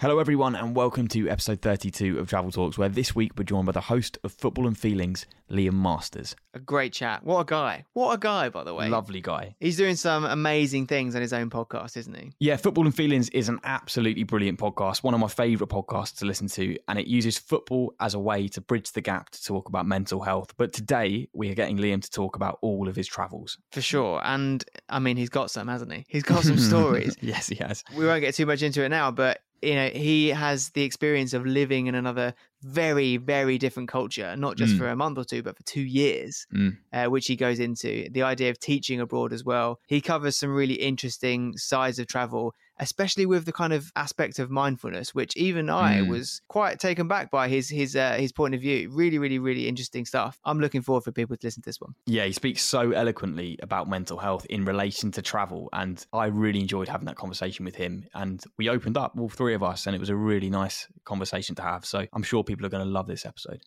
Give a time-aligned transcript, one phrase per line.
[0.00, 3.66] Hello, everyone, and welcome to episode 32 of Travel Talks, where this week we're joined
[3.66, 6.34] by the host of Football and Feelings, Liam Masters.
[6.52, 7.22] A great chat.
[7.22, 7.84] What a guy.
[7.92, 8.88] What a guy, by the way.
[8.88, 9.54] Lovely guy.
[9.60, 12.32] He's doing some amazing things on his own podcast, isn't he?
[12.40, 16.26] Yeah, Football and Feelings is an absolutely brilliant podcast, one of my favourite podcasts to
[16.26, 19.68] listen to, and it uses football as a way to bridge the gap to talk
[19.68, 20.54] about mental health.
[20.56, 23.58] But today we are getting Liam to talk about all of his travels.
[23.70, 24.20] For sure.
[24.24, 26.04] And I mean, he's got some, hasn't he?
[26.08, 27.16] He's got some stories.
[27.20, 27.84] yes, he has.
[27.96, 31.32] We won't get too much into it now, but you know, he has the experience
[31.32, 34.78] of living in another very, very different culture, not just Mm.
[34.78, 36.76] for a month or two, but for two years, Mm.
[36.92, 38.08] uh, which he goes into.
[38.10, 39.80] The idea of teaching abroad as well.
[39.86, 44.50] He covers some really interesting sides of travel, especially with the kind of aspect of
[44.50, 46.08] mindfulness, which even I Mm.
[46.08, 48.90] was quite taken back by his his uh, his point of view.
[48.90, 50.40] Really, really, really interesting stuff.
[50.44, 51.94] I'm looking forward for people to listen to this one.
[52.06, 56.60] Yeah, he speaks so eloquently about mental health in relation to travel, and I really
[56.60, 58.06] enjoyed having that conversation with him.
[58.14, 61.54] And we opened up, all three of us, and it was a really nice conversation
[61.56, 61.84] to have.
[61.84, 63.60] So I'm sure people are going to love this episode.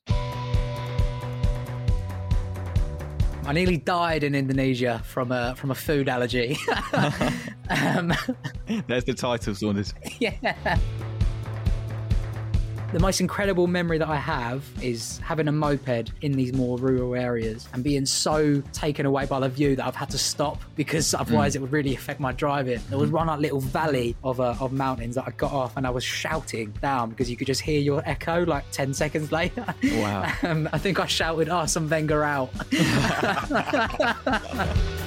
[3.47, 6.57] I nearly died in Indonesia from a from a food allergy.
[7.69, 8.13] um,
[8.87, 9.93] There's the title, Saunders.
[10.19, 10.77] yeah.
[12.93, 17.15] The most incredible memory that I have is having a moped in these more rural
[17.15, 21.13] areas and being so taken away by the view that I've had to stop because
[21.13, 22.79] otherwise it would really affect my driving.
[22.89, 25.85] There was one like, little valley of uh, of mountains that I got off and
[25.85, 29.65] I was shouting down because you could just hear your echo like 10 seconds later.
[29.83, 30.33] Wow.
[30.47, 32.51] Um, I think I shouted, Arsene Wenger out.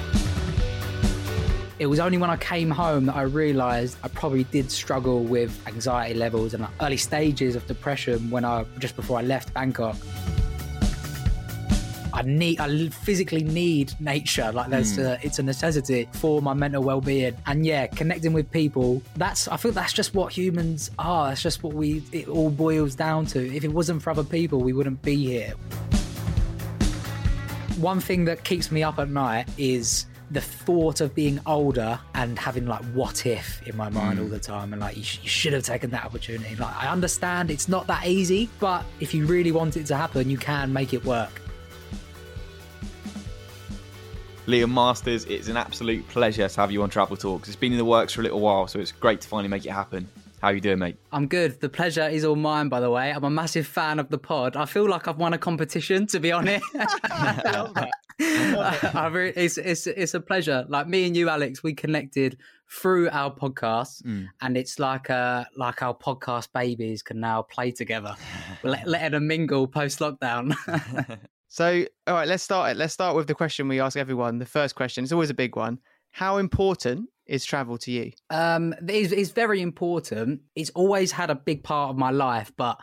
[1.81, 5.67] it was only when I came home that I realised I probably did struggle with
[5.67, 9.95] anxiety levels and early stages of depression when I just before I left Bangkok.
[12.13, 14.51] I need, I physically need nature.
[14.51, 15.05] Like there's, hmm.
[15.05, 17.35] a, it's a necessity for my mental well-being.
[17.47, 19.01] And yeah, connecting with people.
[19.15, 21.29] That's, I feel that's just what humans are.
[21.29, 22.03] That's just what we.
[22.11, 23.55] It all boils down to.
[23.55, 25.55] If it wasn't for other people, we wouldn't be here.
[27.79, 32.39] One thing that keeps me up at night is the thought of being older and
[32.39, 34.31] having like what if in my mind all mm.
[34.31, 37.51] the time and like you, sh- you should have taken that opportunity like i understand
[37.51, 40.93] it's not that easy but if you really want it to happen you can make
[40.93, 41.41] it work
[44.47, 47.47] Liam Masters, it's an absolute pleasure to have you on Travel Talks.
[47.47, 49.65] It's been in the works for a little while, so it's great to finally make
[49.65, 50.07] it happen.
[50.41, 50.97] How you doing, mate?
[51.11, 54.09] i'm good the pleasure is all mine by the way i'm a massive fan of
[54.09, 56.65] the pod i feel like i've won a competition to be honest
[58.23, 62.37] I re- it's, it's, it's a pleasure like me and you alex we connected
[62.69, 64.01] through our podcast
[64.41, 68.15] and it's like uh like our podcast babies can now play together
[68.63, 70.55] Let, letting them mingle post lockdown
[71.53, 72.77] So, all right, let's start it.
[72.77, 74.37] Let's start with the question we ask everyone.
[74.37, 75.03] The first question.
[75.03, 75.79] It's always a big one.
[76.11, 78.11] How important is travel to you?
[78.29, 80.41] um it's, it's very important.
[80.55, 82.79] It's always had a big part of my life but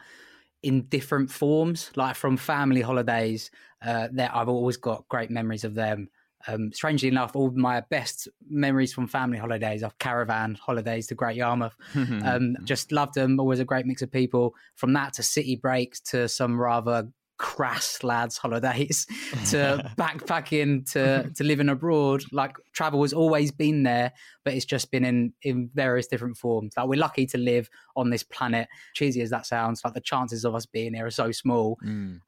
[0.63, 3.49] in different forms like from family holidays
[3.81, 6.09] uh that i've always got great memories of them.
[6.47, 11.37] Um strangely enough all my best memories from family holidays are caravan holidays to great
[11.37, 11.77] yarmouth.
[12.25, 14.55] Um just loved them always a great mix of people.
[14.75, 17.09] From that to city breaks to some rather
[17.39, 19.07] crass lads holidays
[19.47, 22.23] to backpacking to to living abroad.
[22.33, 24.13] Like travel has always been there
[24.45, 26.75] but it's just been in in various different forms.
[26.77, 30.45] Like we're lucky to live on this planet cheesy as that sounds like the chances
[30.45, 31.79] of us being here are so small.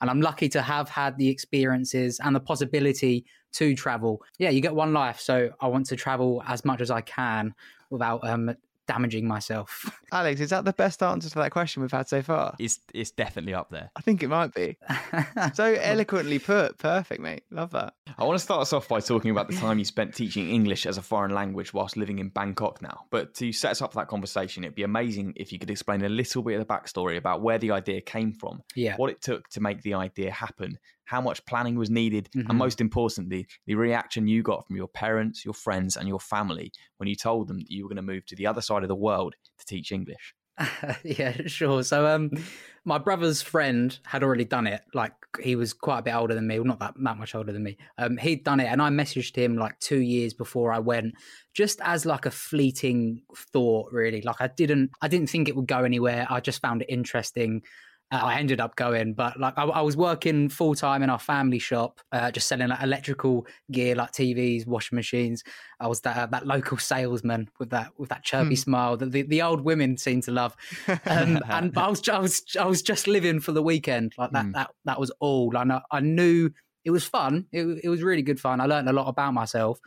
[0.01, 4.23] And i'm lucky to have had the experiences and the possibility to travel.
[4.39, 7.55] Yeah you get one life so i want to travel as much as i can
[7.91, 8.55] without um
[8.91, 10.01] damaging myself.
[10.13, 12.57] Alex, is that the best answer to that question we've had so far?
[12.59, 13.91] It's it's definitely up there.
[13.95, 14.77] I think it might be.
[15.55, 16.77] so eloquently put.
[16.79, 17.45] Perfect, mate.
[17.53, 17.95] Love that.
[18.19, 20.87] I want to start us off by talking about the time you spent teaching English
[20.87, 23.05] as a foreign language whilst living in Bangkok now.
[23.11, 26.03] But to set us up for that conversation, it'd be amazing if you could explain
[26.03, 28.97] a little bit of the backstory about where the idea came from, Yeah.
[28.97, 30.79] what it took to make the idea happen,
[31.11, 32.47] how much planning was needed, Mhm.
[32.49, 36.71] and most importantly, the reaction you got from your parents, your friends, and your family
[36.99, 38.89] when you told them that you were going to move to the other side of
[38.89, 40.35] the world to teach English.
[41.05, 41.83] yeah, sure.
[41.83, 42.31] So, um,
[42.85, 44.83] my brother's friend had already done it.
[44.95, 47.53] Like he was quite a bit older than me, well, not that that much older
[47.53, 47.79] than me.
[47.99, 51.15] Um, he'd done it, and I messaged him like two years before I went,
[51.55, 53.23] just as like a fleeting
[53.53, 54.21] thought, really.
[54.23, 56.27] Like I didn't, I didn't think it would go anywhere.
[56.29, 57.63] I just found it interesting.
[58.12, 61.19] Uh, I ended up going, but like I, I was working full time in our
[61.19, 65.45] family shop, uh, just selling like electrical gear, like TVs, washing machines.
[65.79, 69.43] I was that that local salesman with that with that chirpy smile that the, the
[69.43, 70.57] old women seem to love.
[71.07, 74.47] Um, and I was I was I was just living for the weekend, like that
[74.47, 74.53] Mm.
[74.55, 75.56] that that was all.
[75.56, 76.51] I I knew
[76.85, 77.47] it was fun.
[77.53, 78.61] It, it was really good fun.
[78.61, 79.79] I learned a lot about myself,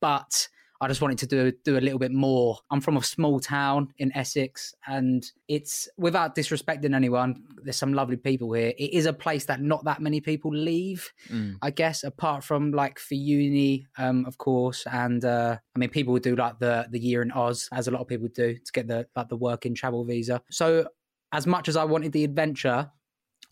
[0.00, 0.48] but
[0.82, 2.58] I just wanted to do do a little bit more.
[2.70, 7.44] I'm from a small town in Essex, and it's without disrespecting anyone.
[7.62, 8.72] There's some lovely people here.
[8.78, 11.12] It is a place that not that many people leave.
[11.28, 11.56] Mm.
[11.60, 16.14] I guess, apart from like for uni, um, of course, and uh, I mean, people
[16.14, 18.72] would do like the the year in Oz, as a lot of people do, to
[18.72, 20.40] get the like the working travel visa.
[20.50, 20.86] So,
[21.32, 22.90] as much as I wanted the adventure,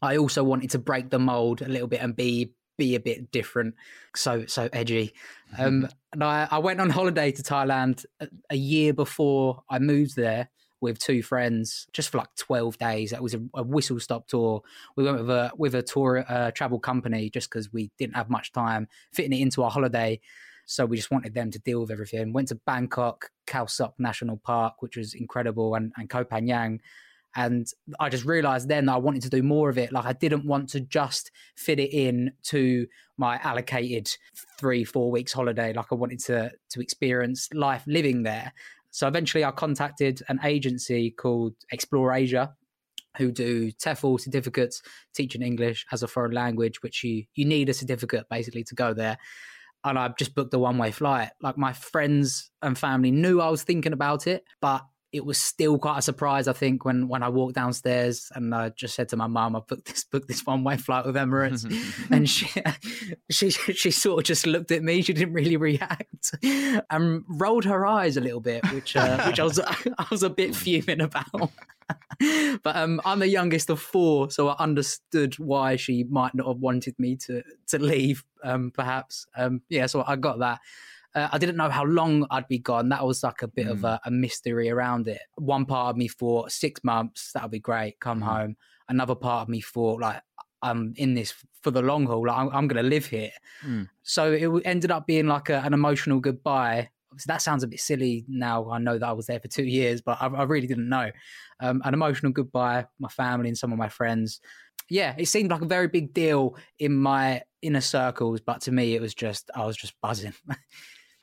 [0.00, 3.30] I also wanted to break the mold a little bit and be be a bit
[3.30, 3.74] different.
[4.16, 5.12] So so edgy.
[5.58, 10.16] Um, and I, I went on holiday to Thailand a, a year before I moved
[10.16, 10.50] there
[10.80, 13.10] with two friends, just for like twelve days.
[13.10, 14.62] That was a, a whistle stop tour.
[14.96, 18.30] We went with a with a tour uh, travel company just because we didn't have
[18.30, 20.20] much time fitting it into our holiday.
[20.66, 22.32] So we just wanted them to deal with everything.
[22.32, 26.80] Went to Bangkok, Khao Sok National Park, which was incredible, and and Koh Phangan.
[27.38, 27.68] And
[28.00, 29.92] I just realized then that I wanted to do more of it.
[29.92, 32.84] Like I didn't want to just fit it in to
[33.16, 34.10] my allocated
[34.58, 35.72] three, four weeks holiday.
[35.72, 38.52] Like I wanted to to experience life living there.
[38.90, 42.56] So eventually I contacted an agency called Xplore Asia,
[43.16, 44.82] who do TEFL certificates,
[45.14, 48.92] teaching English as a foreign language, which you you need a certificate basically to go
[48.92, 49.16] there.
[49.84, 51.30] And I just booked a one way flight.
[51.40, 55.78] Like my friends and family knew I was thinking about it, but it was still
[55.78, 59.16] quite a surprise, I think, when when I walked downstairs and I just said to
[59.16, 61.64] my mum, "I booked this booked this one way flight with Emirates,"
[62.10, 62.48] and she
[63.30, 65.00] she she sort of just looked at me.
[65.02, 66.34] She didn't really react
[66.90, 70.30] and rolled her eyes a little bit, which uh, which I was I was a
[70.30, 71.52] bit fuming about.
[72.62, 76.58] but um, I'm the youngest of four, so I understood why she might not have
[76.58, 78.24] wanted me to to leave.
[78.44, 79.86] Um, perhaps, um, yeah.
[79.86, 80.60] So I got that.
[81.14, 82.90] Uh, I didn't know how long I'd be gone.
[82.90, 85.20] That was like a bit of a, a mystery around it.
[85.36, 88.56] One part of me thought six months, that'll be great, come home.
[88.88, 90.22] Another part of me thought like
[90.62, 92.26] I'm in this for the long haul.
[92.26, 93.30] Like, I'm, I'm going to live here.
[93.64, 93.88] Mm.
[94.02, 96.90] So it ended up being like a, an emotional goodbye.
[97.10, 98.70] Obviously, that sounds a bit silly now.
[98.70, 101.10] I know that I was there for two years, but I, I really didn't know.
[101.60, 104.40] Um, an emotional goodbye, my family and some of my friends.
[104.90, 108.94] Yeah, it seemed like a very big deal in my inner circles, but to me,
[108.94, 110.34] it was just I was just buzzing.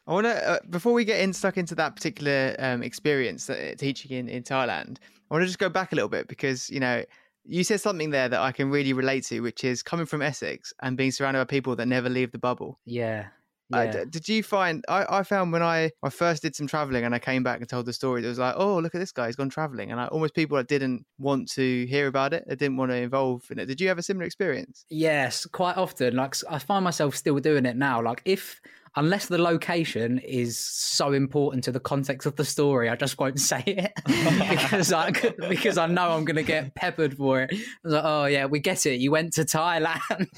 [0.07, 3.73] I want to uh, before we get in stuck into that particular um, experience that
[3.73, 4.97] uh, teaching in in Thailand.
[5.29, 7.03] I want to just go back a little bit because you know
[7.43, 10.73] you said something there that I can really relate to, which is coming from Essex
[10.81, 12.79] and being surrounded by people that never leave the bubble.
[12.85, 13.29] yeah,
[13.73, 17.03] Uh, d- did you find I, I found when I, I first did some traveling
[17.03, 19.11] and I came back and told the story, it was like, oh, look at this
[19.11, 19.91] guy, he's gone traveling.
[19.91, 22.97] And I, almost people that didn't want to hear about it, they didn't want to
[22.97, 23.65] involve in it.
[23.65, 24.85] Did you have a similar experience?
[24.89, 26.15] Yes, quite often.
[26.15, 28.01] Like I find myself still doing it now.
[28.03, 28.61] Like if
[28.95, 33.39] unless the location is so important to the context of the story, I just won't
[33.51, 35.11] say it because I
[35.49, 37.53] because I know I'm going to get peppered for it.
[37.83, 38.99] Like, oh yeah, we get it.
[38.99, 40.29] You went to Thailand.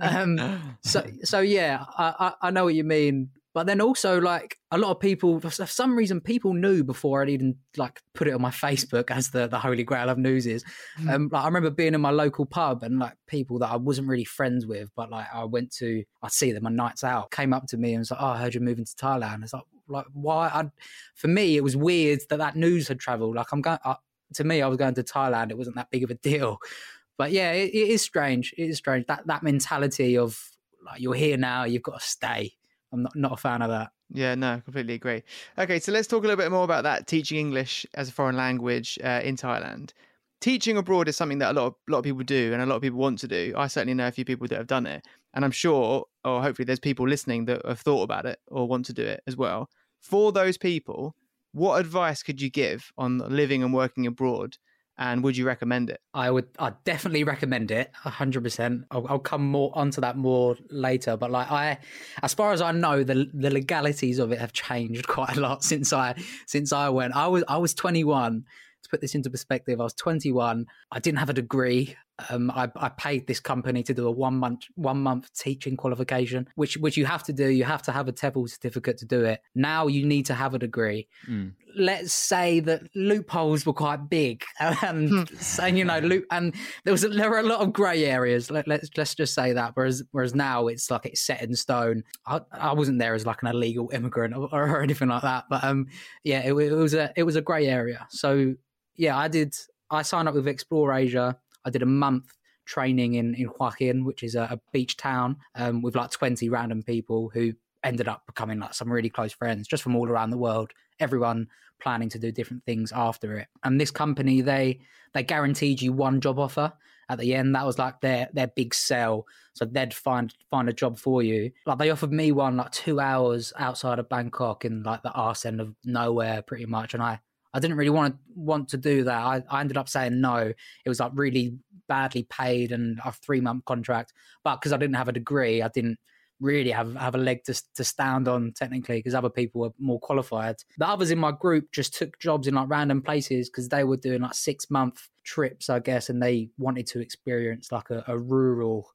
[0.00, 3.30] um, so so yeah, I I know what you mean.
[3.54, 7.28] But then also like a lot of people for some reason people knew before I'd
[7.28, 10.64] even like put it on my Facebook as the the holy grail of news is.
[11.08, 14.08] Um, like I remember being in my local pub and like people that I wasn't
[14.08, 17.52] really friends with, but like I went to, I'd see them on nights out, came
[17.52, 19.64] up to me and was like, "Oh, I heard you're moving to Thailand." It's like,
[19.86, 20.48] like why?
[20.48, 20.70] I,
[21.14, 23.36] for me, it was weird that that news had travelled.
[23.36, 23.96] Like I'm going, uh,
[24.34, 25.50] to me, I was going to Thailand.
[25.50, 26.58] It wasn't that big of a deal,
[27.18, 28.54] but yeah, it, it is strange.
[28.56, 30.40] It is strange that that mentality of
[30.84, 32.54] like you're here now, you've got to stay.
[32.92, 33.92] I'm not not a fan of that.
[34.10, 35.22] Yeah, no, completely agree.
[35.58, 38.36] Okay, so let's talk a little bit more about that teaching English as a foreign
[38.36, 39.92] language uh, in Thailand.
[40.40, 42.76] Teaching abroad is something that a lot of lot of people do, and a lot
[42.76, 43.54] of people want to do.
[43.56, 46.66] I certainly know a few people that have done it, and I'm sure, or hopefully,
[46.66, 49.70] there's people listening that have thought about it or want to do it as well.
[50.00, 51.14] For those people,
[51.52, 54.56] What advice could you give on living and working abroad?
[55.02, 56.00] And would you recommend it?
[56.14, 56.46] I would.
[56.60, 57.90] I definitely recommend it.
[57.92, 58.84] hundred percent.
[58.92, 61.16] I'll, come more onto that more later.
[61.16, 61.78] But like I,
[62.22, 65.64] as far as I know, the the legalities of it have changed quite a lot
[65.64, 66.14] since I
[66.46, 67.16] since I went.
[67.16, 68.44] I was I was twenty one
[68.84, 70.66] to put this into perspective, I was 21.
[70.90, 71.96] I didn't have a degree.
[72.28, 76.46] Um, I, I, paid this company to do a one month one month teaching qualification,
[76.56, 77.48] which which you have to do.
[77.48, 79.40] You have to have a TEFL certificate to do it.
[79.54, 81.08] Now you need to have a degree.
[81.28, 81.54] Mm.
[81.74, 85.36] Let's say that loopholes were quite big, and hmm.
[85.36, 86.54] saying you know loop, and
[86.84, 88.50] there was a, there were a lot of grey areas.
[88.50, 89.72] Let, let's let's just say that.
[89.74, 92.04] Whereas whereas now it's like it's set in stone.
[92.26, 95.64] I, I wasn't there as like an illegal immigrant or, or anything like that, but
[95.64, 95.86] um
[96.24, 98.06] yeah, it, it was a it was a grey area.
[98.10, 98.54] So
[98.96, 99.54] yeah, I did.
[99.90, 101.38] I signed up with Xplore Asia.
[101.64, 102.32] I did a month
[102.64, 106.82] training in in Hin, which is a, a beach town, um, with like twenty random
[106.82, 107.52] people who
[107.84, 110.70] ended up becoming like some really close friends just from all around the world.
[111.00, 111.48] Everyone
[111.80, 113.48] planning to do different things after it.
[113.64, 114.80] And this company, they
[115.14, 116.72] they guaranteed you one job offer
[117.08, 117.54] at the end.
[117.54, 119.26] That was like their their big sell.
[119.54, 121.50] So they'd find find a job for you.
[121.66, 125.44] Like they offered me one like two hours outside of Bangkok in like the arse
[125.44, 126.94] end of nowhere, pretty much.
[126.94, 127.20] And I
[127.54, 129.18] I didn't really want to want to do that.
[129.18, 130.52] I, I ended up saying no.
[130.84, 131.56] It was like really
[131.88, 134.12] badly paid and a three month contract.
[134.44, 135.98] But because I didn't have a degree, I didn't
[136.40, 140.00] really have have a leg to to stand on technically because other people were more
[140.00, 140.56] qualified.
[140.78, 143.96] The others in my group just took jobs in like random places because they were
[143.96, 148.18] doing like six month trips, I guess, and they wanted to experience like a, a
[148.18, 148.88] rural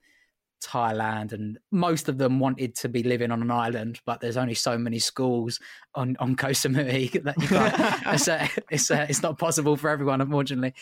[0.64, 4.54] Thailand, and most of them wanted to be living on an island, but there's only
[4.54, 5.60] so many schools
[5.96, 7.74] on on Koh Samui that you can't.
[8.08, 10.74] it's, uh, it's, uh, it's not possible for everyone, unfortunately.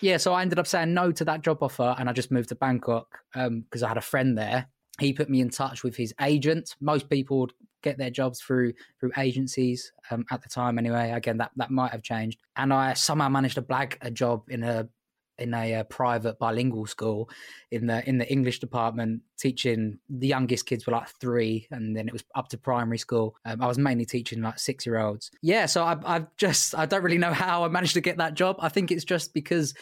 [0.00, 2.50] Yeah, so I ended up saying no to that job offer, and I just moved
[2.50, 4.66] to Bangkok because um, I had a friend there.
[5.00, 6.74] He put me in touch with his agent.
[6.80, 11.10] Most people would get their jobs through through agencies um, at the time, anyway.
[11.10, 14.62] Again, that that might have changed, and I somehow managed to blag a job in
[14.62, 14.88] a
[15.38, 17.30] in a, uh, private bilingual school
[17.70, 22.08] in the in the English department, teaching the youngest kids were like three, and then
[22.08, 23.36] it was up to primary school.
[23.44, 25.30] Um, I was mainly teaching like six year olds.
[25.42, 28.34] Yeah, so I, I've just I don't really know how I managed to get that
[28.34, 28.56] job.
[28.60, 29.74] I think it's just because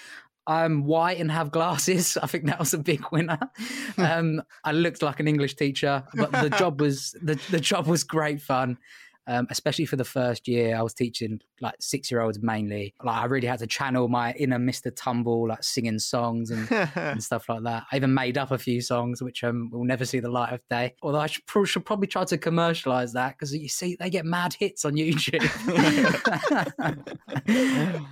[0.46, 2.16] I'm white and have glasses.
[2.22, 3.38] I think that was a big winner.
[3.98, 8.04] Um, I looked like an English teacher, but the job was the, the job was
[8.04, 8.78] great fun
[9.26, 10.76] um, especially for the first year.
[10.76, 12.94] I was teaching like six year olds mainly.
[13.02, 14.92] Like I really had to channel my inner Mr.
[14.94, 17.84] Tumble, like singing songs and, and stuff like that.
[17.90, 20.60] I even made up a few songs which um, will never see the light of
[20.68, 20.94] day.
[21.02, 24.54] Although I should, should probably try to commercialize that because you see they get mad
[24.54, 25.42] hits on YouTube.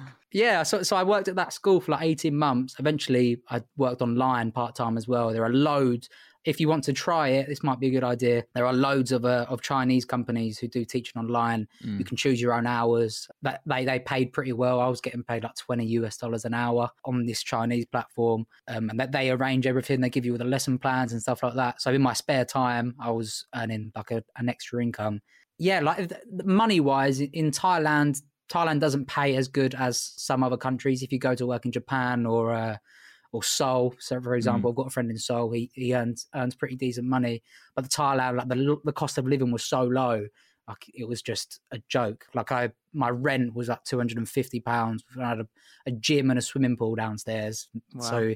[0.34, 2.74] Yeah, so so I worked at that school for like 18 months.
[2.80, 5.32] Eventually, I worked online part time as well.
[5.32, 6.08] There are loads
[6.44, 8.44] if you want to try it, this might be a good idea.
[8.54, 11.66] There are loads of uh, of Chinese companies who do teaching online.
[11.84, 11.98] Mm.
[11.98, 13.28] You can choose your own hours.
[13.42, 14.80] That they they paid pretty well.
[14.80, 18.90] I was getting paid like twenty US dollars an hour on this Chinese platform, um,
[18.90, 20.00] and that they arrange everything.
[20.00, 21.80] They give you all the lesson plans and stuff like that.
[21.80, 25.20] So in my spare time, I was earning like a, an extra income.
[25.58, 26.12] Yeah, like
[26.44, 28.20] money wise, in Thailand,
[28.50, 31.02] Thailand doesn't pay as good as some other countries.
[31.02, 32.76] If you go to work in Japan or uh,
[33.34, 33.94] or Seoul.
[33.98, 34.72] So, for example, mm.
[34.72, 35.50] I've got a friend in Seoul.
[35.50, 37.42] He he earns earns pretty decent money,
[37.74, 40.26] but the Thailand, like the the cost of living was so low,
[40.68, 42.26] like it was just a joke.
[42.32, 45.04] Like I, my rent was like two hundred and fifty pounds.
[45.20, 45.48] I had a,
[45.86, 47.68] a, gym and a swimming pool downstairs.
[47.92, 48.02] Wow.
[48.02, 48.34] So,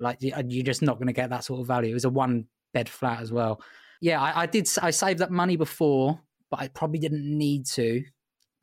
[0.00, 1.90] like you're just not going to get that sort of value.
[1.90, 3.62] It was a one bed flat as well.
[4.00, 4.66] Yeah, I, I did.
[4.80, 6.18] I saved that money before,
[6.50, 8.02] but I probably didn't need to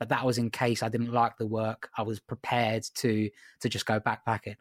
[0.00, 1.90] but that was in case I didn't like the work.
[1.94, 3.28] I was prepared to
[3.60, 4.56] to just go backpack it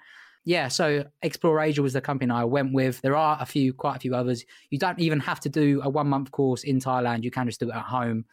[0.45, 3.01] yeah, so Xplore Asia was the company I went with.
[3.01, 4.45] There are a few, quite a few others.
[4.69, 7.23] You don't even have to do a one month course in Thailand.
[7.23, 8.25] You can just do it at home.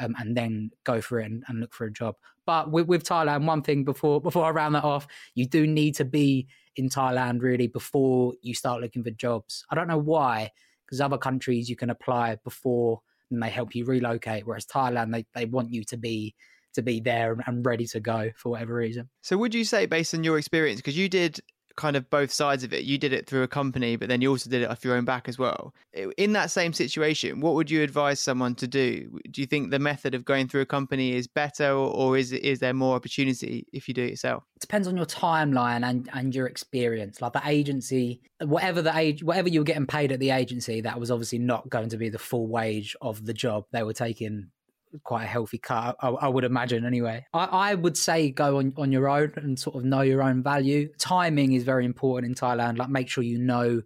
[0.00, 2.16] Um, and then go for it and, and, look for a job.
[2.46, 5.06] But with, with Thailand, one thing before before I round that off,
[5.36, 9.64] you do need to be in Thailand really before you start looking for jobs.
[9.70, 10.50] I don't know why,
[10.84, 15.26] because other countries you can apply before and they help you relocate, whereas Thailand they,
[15.32, 16.34] they want you to be
[16.74, 19.08] to be there and ready to go for whatever reason.
[19.22, 21.40] So would you say based on your experience because you did
[21.76, 22.84] kind of both sides of it.
[22.84, 25.04] You did it through a company, but then you also did it off your own
[25.04, 25.74] back as well.
[26.16, 29.20] In that same situation, what would you advise someone to do?
[29.30, 32.60] Do you think the method of going through a company is better, or is is
[32.60, 34.44] there more opportunity if you do it yourself?
[34.56, 37.20] It depends on your timeline and and your experience.
[37.20, 41.00] Like the agency, whatever the age, whatever you were getting paid at the agency, that
[41.00, 43.64] was obviously not going to be the full wage of the job.
[43.72, 44.50] They were taking
[45.02, 47.26] quite a healthy cut, I, I would imagine anyway.
[47.32, 50.42] I, I, would say go on, on your own and sort of know your own
[50.42, 50.88] value.
[50.98, 52.78] Timing is very important in Thailand.
[52.78, 53.82] Like make sure you know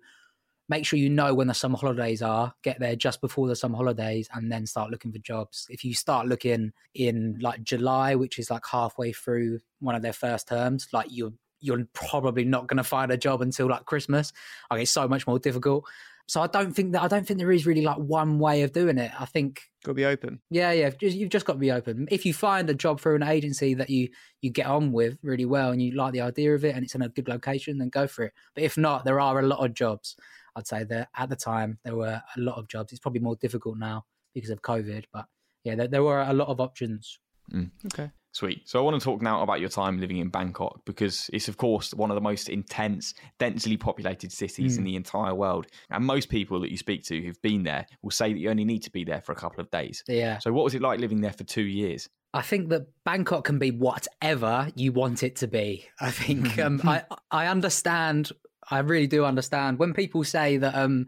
[0.68, 2.54] make sure you know when the summer holidays are.
[2.62, 5.66] Get there just before the summer holidays, and then start looking for jobs.
[5.70, 10.12] If you start looking in like July, which is like halfway through one of their
[10.12, 14.32] first terms, like you're you're probably not going to find a job until like Christmas.
[14.70, 15.84] Like it's so much more difficult.
[16.28, 18.72] So I don't think that I don't think there is really like one way of
[18.72, 19.10] doing it.
[19.18, 20.40] I think got to be open.
[20.50, 20.90] Yeah, yeah.
[21.00, 22.06] You've just got to be open.
[22.10, 24.10] If you find a job through an agency that you
[24.42, 26.94] you get on with really well and you like the idea of it and it's
[26.94, 28.34] in a good location, then go for it.
[28.54, 30.16] But if not, there are a lot of jobs.
[30.54, 32.92] I'd say that at the time there were a lot of jobs.
[32.92, 34.04] It's probably more difficult now
[34.34, 35.24] because of COVID, but
[35.64, 37.20] yeah, there, there were a lot of options.
[37.50, 37.70] Mm.
[37.86, 38.10] Okay.
[38.32, 38.68] Sweet.
[38.68, 41.56] So I want to talk now about your time living in Bangkok because it's, of
[41.56, 44.78] course, one of the most intense, densely populated cities mm.
[44.78, 45.66] in the entire world.
[45.90, 48.64] And most people that you speak to who've been there will say that you only
[48.64, 50.04] need to be there for a couple of days.
[50.06, 50.38] Yeah.
[50.38, 52.08] So what was it like living there for two years?
[52.34, 55.88] I think that Bangkok can be whatever you want it to be.
[56.00, 58.32] I think um, I I understand.
[58.70, 61.06] I really do understand when people say that um,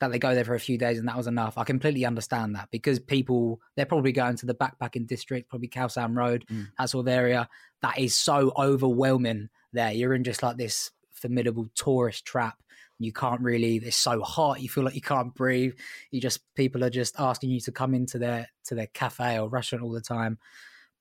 [0.00, 1.58] that they go there for a few days and that was enough.
[1.58, 6.14] I completely understand that because people they're probably going to the backpacking district, probably San
[6.14, 6.66] Road, mm.
[6.78, 7.48] that sort of area.
[7.82, 9.92] That is so overwhelming there.
[9.92, 12.56] You're in just like this formidable tourist trap.
[12.98, 13.76] You can't really.
[13.76, 14.60] It's so hot.
[14.60, 15.74] You feel like you can't breathe.
[16.10, 19.48] You just people are just asking you to come into their to their cafe or
[19.48, 20.38] restaurant all the time.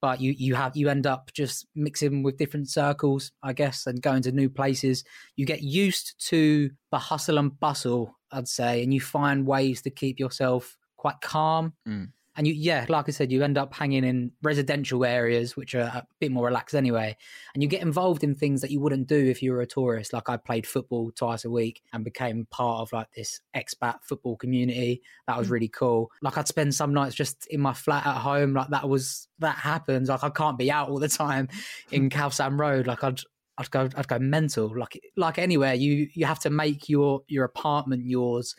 [0.01, 4.01] But you you have you end up just mixing with different circles, I guess, and
[4.01, 5.03] going to new places.
[5.35, 9.89] You get used to the hustle and bustle I'd say, and you find ways to
[9.89, 11.73] keep yourself quite calm.
[11.87, 12.11] Mm.
[12.39, 15.81] And you, yeah, like I said, you end up hanging in residential areas, which are
[15.81, 17.17] a bit more relaxed anyway.
[17.53, 20.13] And you get involved in things that you wouldn't do if you were a tourist.
[20.13, 24.38] Like I played football twice a week and became part of like this expat football
[24.38, 25.01] community.
[25.27, 25.51] That was mm.
[25.51, 26.12] really cool.
[26.22, 28.53] Like I'd spend some nights just in my flat at home.
[28.53, 30.08] Like that was, that happens.
[30.08, 31.50] Like I can't be out all the time
[31.91, 32.88] in San Road.
[32.88, 33.19] Like I'd,
[33.58, 34.74] I'd go I'd go mental.
[34.79, 38.55] Like like anywhere, you you have to make your your apartment yours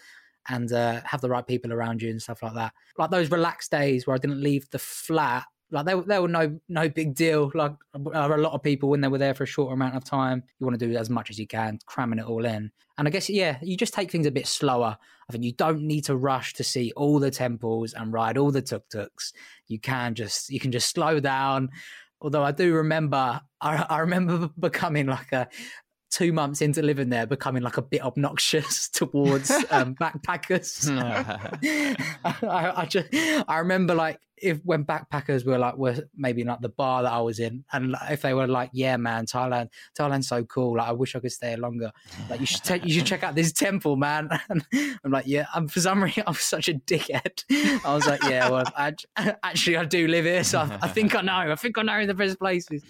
[0.48, 2.72] and uh, have the right people around you and stuff like that.
[2.98, 5.44] Like those relaxed days where I didn't leave the flat.
[5.72, 7.50] Like they, they were no no big deal.
[7.54, 10.42] Like a lot of people when they were there for a short amount of time,
[10.58, 12.72] you want to do as much as you can, cramming it all in.
[12.98, 14.96] And I guess yeah, you just take things a bit slower.
[15.28, 18.50] I think you don't need to rush to see all the temples and ride all
[18.50, 19.32] the tuk tuks.
[19.68, 21.70] You can just you can just slow down,
[22.22, 25.48] Although I do remember, I, I remember becoming like a
[26.10, 30.90] two months into living there, becoming like a bit obnoxious towards um, backpackers.
[32.24, 33.08] I, I, just,
[33.48, 37.20] I remember like if when backpackers were like were maybe like the bar that I
[37.20, 40.76] was in, and if they were like, "Yeah, man, Thailand, Thailand's so cool.
[40.76, 41.92] Like, I wish I could stay longer.
[42.28, 44.64] Like, you should you should check out this temple, man." And
[45.04, 47.44] I'm like, "Yeah." I'm for some reason I'm such a dickhead.
[47.84, 48.94] I was like, "Yeah, well, I,
[49.42, 51.52] actually I do live here, so I, I, think I know.
[51.52, 52.82] I think I know the best places."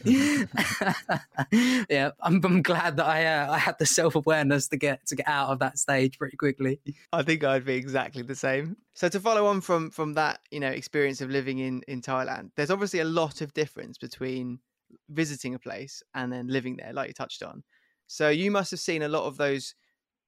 [1.91, 5.17] yeah, I'm, I'm, glad that I uh, I had the self awareness to get to
[5.17, 6.81] get out of that stage pretty quickly.
[7.13, 8.77] I think I'd be exactly the same.
[9.01, 12.51] So to follow on from from that, you know, experience of living in in Thailand,
[12.55, 14.59] there's obviously a lot of difference between
[15.09, 17.63] visiting a place and then living there, like you touched on.
[18.09, 19.75] So you must have seen a lot of those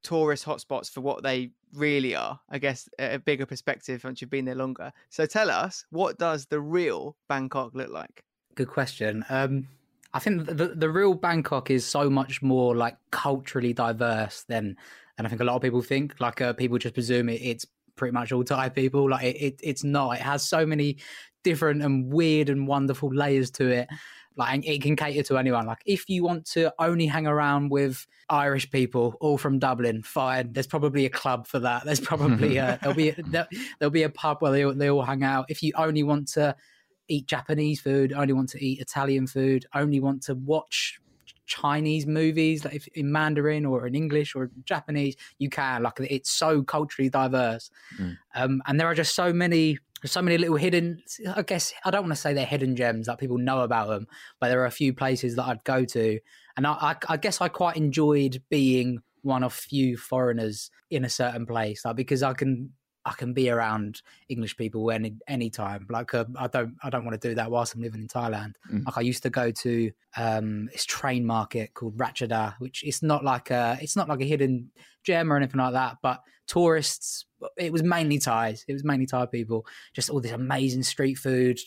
[0.02, 2.40] tourist hotspots for what they really are.
[2.48, 4.90] I guess a bigger perspective once you've been there longer.
[5.11, 8.24] So tell us, what does the real Bangkok look like?
[8.54, 9.22] Good question.
[9.28, 9.68] Um,
[10.14, 14.78] I think the the real Bangkok is so much more like culturally diverse than
[15.18, 16.14] and I think a lot of people think.
[16.20, 19.11] Like uh, people just presume it, it's pretty much all Thai people.
[19.11, 20.16] Like it, it, it's not.
[20.16, 20.98] It has so many
[21.44, 23.88] different and weird and wonderful layers to it.
[24.37, 25.66] Like it can cater to anyone.
[25.66, 30.52] Like if you want to only hang around with Irish people, all from Dublin, fine.
[30.52, 31.85] There's probably a club for that.
[31.85, 35.22] There's probably a, there'll be a, there'll be a pub where they they all hang
[35.22, 35.46] out.
[35.48, 36.57] If you only want to
[37.09, 40.98] eat Japanese food, only want to eat Italian food, only want to watch
[41.52, 45.82] Chinese movies, like if in Mandarin or in English or Japanese, you can.
[45.82, 48.16] Like it's so culturally diverse, mm.
[48.34, 51.02] um, and there are just so many, so many little hidden.
[51.36, 54.06] I guess I don't want to say they're hidden gems that people know about them,
[54.40, 56.18] but there are a few places that I'd go to,
[56.56, 61.10] and I, I, I guess I quite enjoyed being one of few foreigners in a
[61.10, 62.70] certain place, like because I can
[63.04, 65.86] I can be around English people any any time.
[65.90, 68.54] Like uh, I don't I don't want to do that whilst I'm living in Thailand.
[68.70, 68.84] Mm.
[68.86, 73.24] Like I used to go to um, this train market called Ratchada, which it's not
[73.24, 74.70] like a it's not like a hidden
[75.02, 75.98] gem or anything like that.
[76.02, 78.64] But tourists, it was mainly Thais.
[78.68, 79.66] It was mainly Thai people.
[79.92, 81.58] Just all this amazing street food,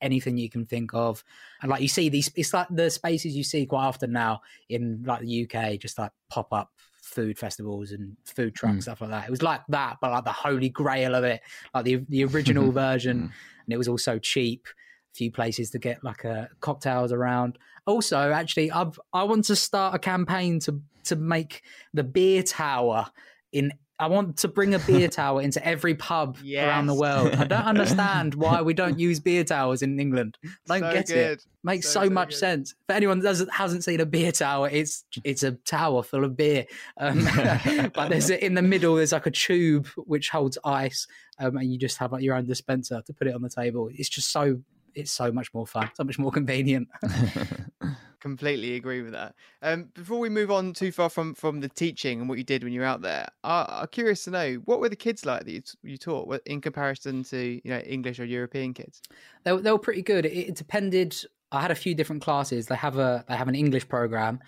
[0.00, 1.24] anything you can think of,
[1.60, 2.30] and like you see these.
[2.36, 6.12] It's like the spaces you see quite often now in like the UK, just like
[6.30, 6.70] pop up
[7.14, 8.82] food festivals and food trucks mm.
[8.82, 9.24] stuff like that.
[9.24, 11.40] It was like that, but like the holy grail of it,
[11.74, 13.22] like the the original version, mm.
[13.22, 14.66] and it was also cheap.
[14.66, 17.56] A few places to get like a cocktails around.
[17.86, 23.06] Also, actually, I've I want to start a campaign to to make the beer tower
[23.52, 26.66] in I want to bring a beer tower into every pub yes.
[26.66, 27.34] around the world.
[27.34, 30.36] I don't understand why we don't use beer towers in England.
[30.68, 31.16] I don't so get good.
[31.16, 31.46] it.
[31.62, 32.36] Makes so, so, so much good.
[32.36, 32.74] sense.
[32.88, 36.36] For anyone that doesn't hasn't seen a beer tower, it's it's a tower full of
[36.36, 36.66] beer.
[36.98, 37.24] Um,
[37.94, 41.06] but there's a, in the middle there's like a tube which holds ice,
[41.38, 43.88] um, and you just have like your own dispenser to put it on the table.
[43.92, 44.60] It's just so
[44.94, 46.88] it's so much more fun, so much more convenient.
[48.24, 49.34] Completely agree with that.
[49.60, 52.64] Um, before we move on too far from from the teaching and what you did
[52.64, 55.44] when you were out there, I, am curious to know what were the kids like
[55.44, 59.02] that you, you taught in comparison to you know English or European kids.
[59.42, 60.24] They were, they were pretty good.
[60.24, 61.14] It, it depended.
[61.52, 62.66] I had a few different classes.
[62.66, 64.40] They have a they have an English program.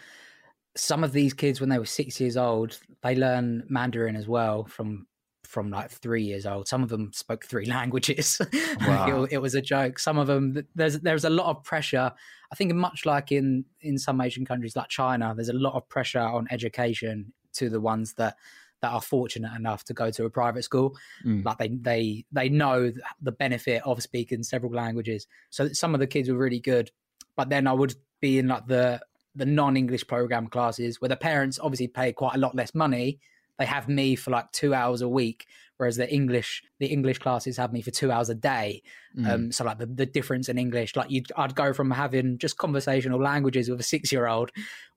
[0.75, 4.65] Some of these kids, when they were six years old, they learn Mandarin as well
[4.65, 5.07] from
[5.47, 6.69] from like three years old.
[6.69, 8.41] Some of them spoke three languages.
[8.87, 9.25] Wow.
[9.25, 9.99] it, it, was a joke.
[9.99, 12.13] Some of them there's there's a lot of pressure.
[12.53, 15.89] I think much like in in some Asian countries like China, there's a lot of
[15.89, 18.37] pressure on education to the ones that
[18.83, 20.95] that are fortunate enough to go to a private school.
[21.25, 21.45] Mm.
[21.45, 25.27] Like they they they know the benefit of speaking several languages.
[25.51, 26.91] So some of the kids were really good,
[27.37, 29.01] but then I would be in like the
[29.35, 33.21] the non-English program classes where the parents obviously pay quite a lot less money
[33.59, 37.57] they have me for like two hours a week whereas the english the english classes
[37.57, 38.83] have me for two hours a day
[39.17, 39.29] mm.
[39.29, 42.57] um, so like the, the difference in english like you i'd go from having just
[42.57, 44.51] conversational languages with a six year old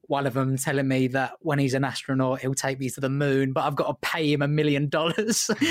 [0.10, 3.10] one of them telling me that when he's an astronaut he'll take me to the
[3.10, 5.50] moon but i've got to pay him a million dollars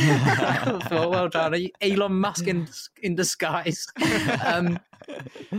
[0.90, 2.68] well done elon musk in,
[3.03, 3.87] in disguise
[4.44, 4.79] um,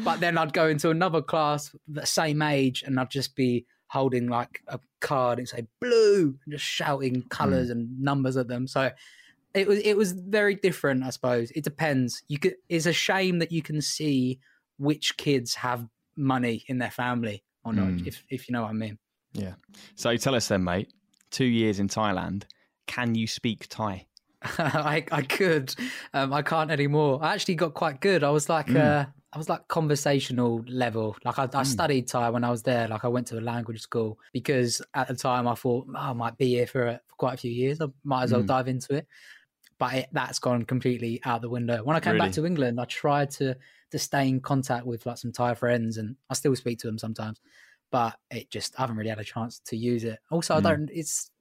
[0.06, 4.28] but then i'd go into another class the same age and i'd just be holding
[4.28, 7.72] like a card and say blue and just shouting colors mm.
[7.72, 8.68] and numbers at them.
[8.68, 8.92] So
[9.54, 11.52] it was it was very different, I suppose.
[11.52, 12.24] It depends.
[12.28, 14.40] You could it's a shame that you can see
[14.78, 18.08] which kids have money in their family or not, mm.
[18.08, 18.98] if if you know what I mean.
[19.34, 19.54] Yeah.
[19.96, 20.92] So tell us then, mate.
[21.32, 22.44] Two years in Thailand.
[22.88, 24.08] Can you speak Thai?
[24.44, 25.76] I I could.
[26.14, 27.20] Um, I can't anymore.
[27.22, 28.24] I actually got quite good.
[28.24, 28.80] I was like, mm.
[28.80, 31.16] uh, I was like conversational level.
[31.24, 31.66] Like I, I mm.
[31.66, 32.88] studied Thai when I was there.
[32.88, 36.14] Like I went to a language school because at the time I thought oh, I
[36.14, 37.80] might be here for, for quite a few years.
[37.80, 38.48] I might as well mm.
[38.48, 39.08] dive into it.
[39.78, 41.84] But it, that's gone completely out the window.
[41.84, 42.28] When I came really?
[42.28, 43.56] back to England, I tried to
[43.92, 46.98] to stay in contact with like some Thai friends, and I still speak to them
[46.98, 47.40] sometimes.
[47.92, 50.20] But it just I haven't really had a chance to use it.
[50.32, 50.58] Also, mm.
[50.58, 50.90] I don't.
[50.92, 51.32] It's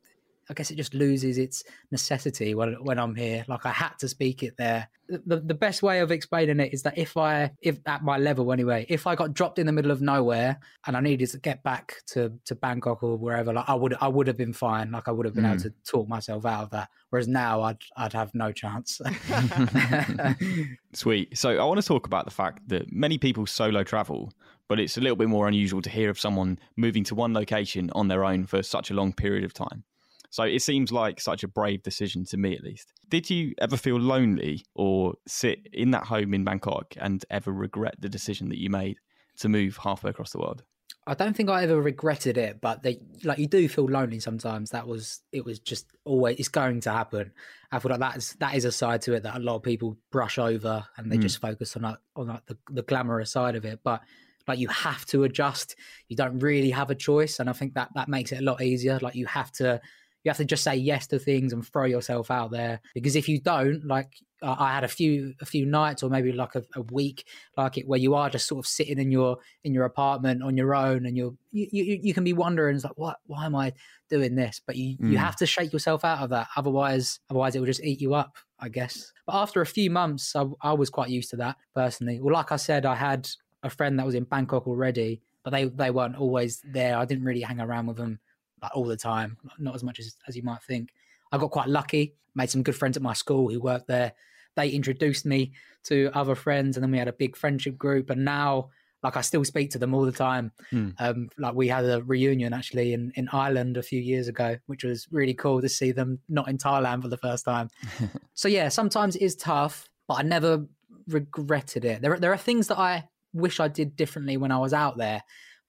[0.51, 3.45] I guess it just loses its necessity when when I'm here.
[3.49, 4.89] Like I had to speak it there.
[5.09, 8.53] The the best way of explaining it is that if I if at my level
[8.53, 11.63] anyway, if I got dropped in the middle of nowhere and I needed to get
[11.63, 14.91] back to to Bangkok or wherever, like I would I would have been fine.
[14.91, 15.53] Like I would have been mm.
[15.53, 15.69] able hmm.
[15.69, 16.89] to talk myself out of that.
[17.11, 19.01] Whereas now I'd I'd have no chance.
[20.95, 21.37] Sweet.
[21.37, 24.33] So I want to talk about the fact that many people solo travel
[24.69, 27.91] but it's a little bit more unusual to hear of someone moving to one location
[27.95, 29.83] on their own for such a long period of time.
[30.31, 32.93] So it seems like such a brave decision to me, at least.
[33.09, 37.97] Did you ever feel lonely or sit in that home in Bangkok and ever regret
[37.99, 38.99] the decision that you made
[39.39, 40.65] to move halfway across the world?
[41.07, 44.71] I don't think I ever regretted it, but they, like you do feel lonely sometimes.
[44.71, 47.33] That was it was just always it's going to happen.
[47.73, 49.97] I feel like that's that is a side to it that a lot of people
[50.11, 51.23] brush over and they mm.
[51.23, 53.81] just focus on like on like the, the glamorous side of it.
[53.83, 54.03] But
[54.47, 55.77] like you have to adjust.
[56.09, 58.61] You don't really have a choice, and I think that that makes it a lot
[58.61, 58.99] easier.
[59.01, 59.81] Like you have to
[60.25, 62.81] you have to just say yes to things and throw yourself out there.
[62.95, 66.55] Because if you don't like i had a few a few nights or maybe like
[66.55, 67.27] a, a, week
[67.57, 70.57] like it where you are just sort of sitting in your in your apartment on
[70.57, 73.57] your own and you're you, you, you can be wondering it's like what why am
[73.57, 73.73] i
[74.09, 74.61] doing this?
[74.65, 75.11] But you mm.
[75.11, 76.49] you have to shake yourself out of that.
[76.57, 79.13] Otherwise otherwise it will just eat you up i guess.
[79.27, 82.21] But after a few months I, I was quite used to that personally.
[82.21, 83.29] Well like i said i had
[83.63, 86.99] a friend that was in bangkok already but they they weren't always there.
[86.99, 88.21] I didn't really hang around with them
[88.63, 90.91] like all the time, not as much as, as you might think.
[91.33, 94.13] I got quite lucky, made some good friends at my school who worked there.
[94.57, 95.53] They introduced me
[95.85, 98.11] to other friends, and then we had a big friendship group.
[98.11, 98.71] And now,
[99.03, 100.51] like, I still speak to them all the time.
[100.73, 100.95] Mm.
[100.99, 104.85] Um, like, we had a reunion actually in, in Ireland a few years ago, which
[104.85, 107.69] was really cool to see them not in Thailand for the first time.
[108.35, 110.67] so, yeah, sometimes it is tough, but I never
[111.07, 112.03] regretted it.
[112.03, 115.23] There, there are things that I wish I did differently when I was out there,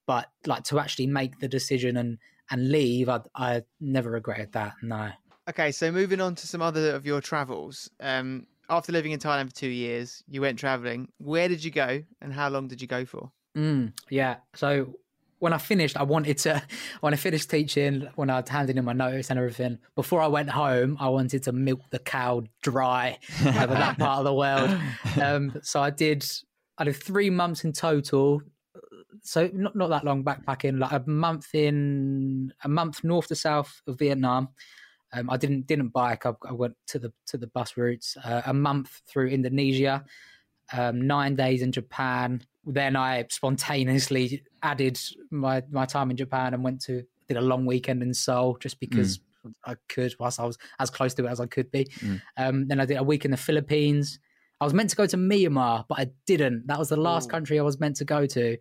[0.06, 2.18] but like to actually make the decision and
[2.52, 4.74] and leave, I I never regretted that.
[4.82, 5.10] No.
[5.50, 7.90] Okay, so moving on to some other of your travels.
[8.00, 11.10] Um, after living in Thailand for two years, you went traveling.
[11.18, 13.32] Where did you go, and how long did you go for?
[13.58, 14.38] Mm, yeah.
[14.54, 14.94] So
[15.40, 16.62] when I finished, I wanted to,
[17.00, 20.50] when I finished teaching, when I handed in my notice and everything, before I went
[20.50, 24.70] home, I wanted to milk the cow dry over that part of the world.
[25.22, 26.26] Um, so I did,
[26.78, 28.42] I did three months in total,
[29.24, 33.82] so not not that long backpacking, like a month in a month north to south
[33.88, 34.50] of Vietnam,
[35.12, 36.26] Um, I didn't didn't bike.
[36.26, 38.16] I, I, went to the to the bus routes.
[38.24, 40.04] Uh, a month through Indonesia,
[40.72, 42.42] um, nine days in Japan.
[42.66, 45.00] Then I spontaneously added
[45.32, 48.80] my my time in Japan and went to did a long weekend in Seoul just
[48.80, 49.54] because mm.
[49.66, 51.86] I could whilst I was as close to it as I could be.
[51.86, 52.22] Mm.
[52.38, 54.20] Um, then I did a week in the Philippines.
[54.62, 56.68] I was meant to go to Myanmar, but I didn't.
[56.68, 57.32] That was the last Ooh.
[57.32, 58.58] country I was meant to go to.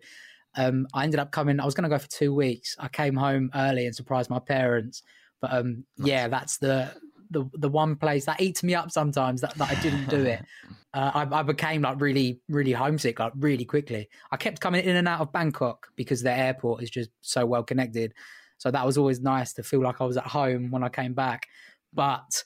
[0.55, 1.59] Um, I ended up coming.
[1.59, 2.75] I was going to go for two weeks.
[2.79, 5.03] I came home early and surprised my parents.
[5.41, 6.07] But um, nice.
[6.07, 6.91] yeah, that's the
[7.31, 10.43] the the one place that eats me up sometimes that, that I didn't do it.
[10.93, 14.09] uh, I, I, became like really really homesick like really quickly.
[14.31, 17.63] I kept coming in and out of Bangkok because the airport is just so well
[17.63, 18.13] connected.
[18.57, 21.13] So that was always nice to feel like I was at home when I came
[21.13, 21.47] back.
[21.93, 22.43] But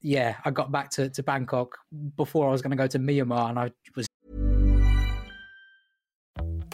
[0.00, 1.76] yeah, I got back to, to Bangkok
[2.16, 4.06] before I was going to go to Myanmar, and I was.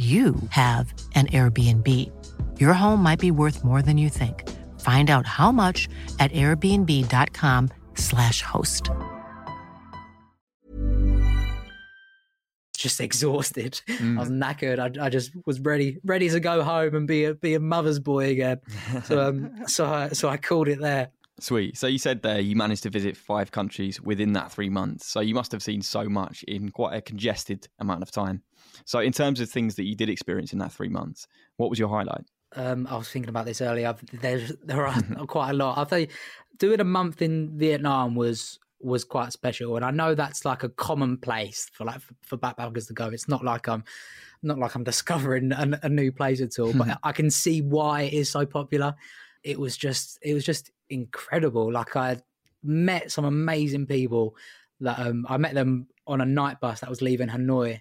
[0.00, 1.86] you have an Airbnb.
[2.58, 4.48] Your home might be worth more than you think.
[4.80, 8.88] Find out how much at airbnb.com/slash host.
[12.78, 13.82] Just exhausted.
[13.88, 14.16] Mm.
[14.16, 14.78] I was knackered.
[14.78, 17.98] I, I, just was ready, ready to go home and be a be a mother's
[17.98, 18.62] boy again.
[19.04, 21.10] So um, so I, so I called it there.
[21.40, 21.76] Sweet.
[21.76, 25.08] So you said there you managed to visit five countries within that three months.
[25.08, 28.44] So you must have seen so much in quite a congested amount of time.
[28.84, 31.78] So, in terms of things that you did experience in that three months, what was
[31.78, 32.24] your highlight?
[32.56, 33.94] Um, I was thinking about this earlier.
[34.12, 35.78] There's there are quite a lot.
[35.78, 36.08] I'll tell you,
[36.58, 40.68] doing a month in Vietnam was was quite special, and I know that's like a
[40.68, 43.08] common place for like for, for backpackers to go.
[43.08, 43.84] It's not like I'm
[44.42, 48.02] not like I'm discovering a, a new place at all, but I can see why
[48.02, 48.94] it is so popular.
[49.42, 51.72] It was just it was just incredible.
[51.72, 52.18] Like I
[52.62, 54.36] met some amazing people
[54.80, 57.80] that um, I met them on a night bus that was leaving Hanoi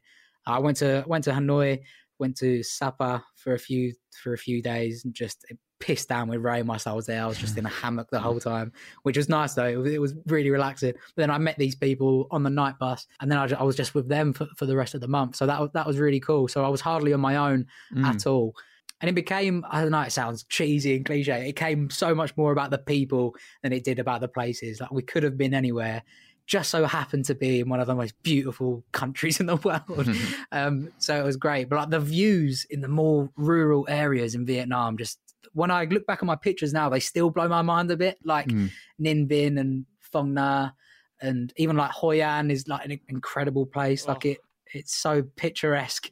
[0.50, 1.80] I went to went to Hanoi,
[2.20, 5.46] went to Sapa for a few for a few days, and just
[5.80, 7.24] pissed down with rain whilst I was there.
[7.24, 8.72] I was just in a hammock the whole time,
[9.04, 9.66] which was nice though.
[9.66, 10.94] It was, it was really relaxing.
[10.94, 13.76] But then I met these people on the night bus, and then I, I was
[13.76, 15.36] just with them for, for the rest of the month.
[15.36, 16.48] So that was that was really cool.
[16.48, 18.06] So I was hardly on my own mm.
[18.06, 18.56] at all.
[19.02, 21.48] And it became, I don't know, it sounds cheesy and cliche.
[21.48, 23.34] It came so much more about the people
[23.64, 24.82] than it did about the places.
[24.82, 26.04] Like we could have been anywhere
[26.50, 29.56] just so happened to be in one of the most beautiful countries in the
[29.88, 30.10] world.
[30.52, 31.70] um, so it was great.
[31.70, 35.20] But like the views in the more rural areas in Vietnam, just
[35.54, 38.18] when I look back at my pictures now, they still blow my mind a bit.
[38.26, 38.72] Like mm.
[39.00, 40.74] Ninh Binh and Phong Nha,
[41.22, 44.06] and even like Hoi An is like an incredible place.
[44.08, 44.14] Oh.
[44.14, 44.40] Like it,
[44.74, 46.10] it's so picturesque.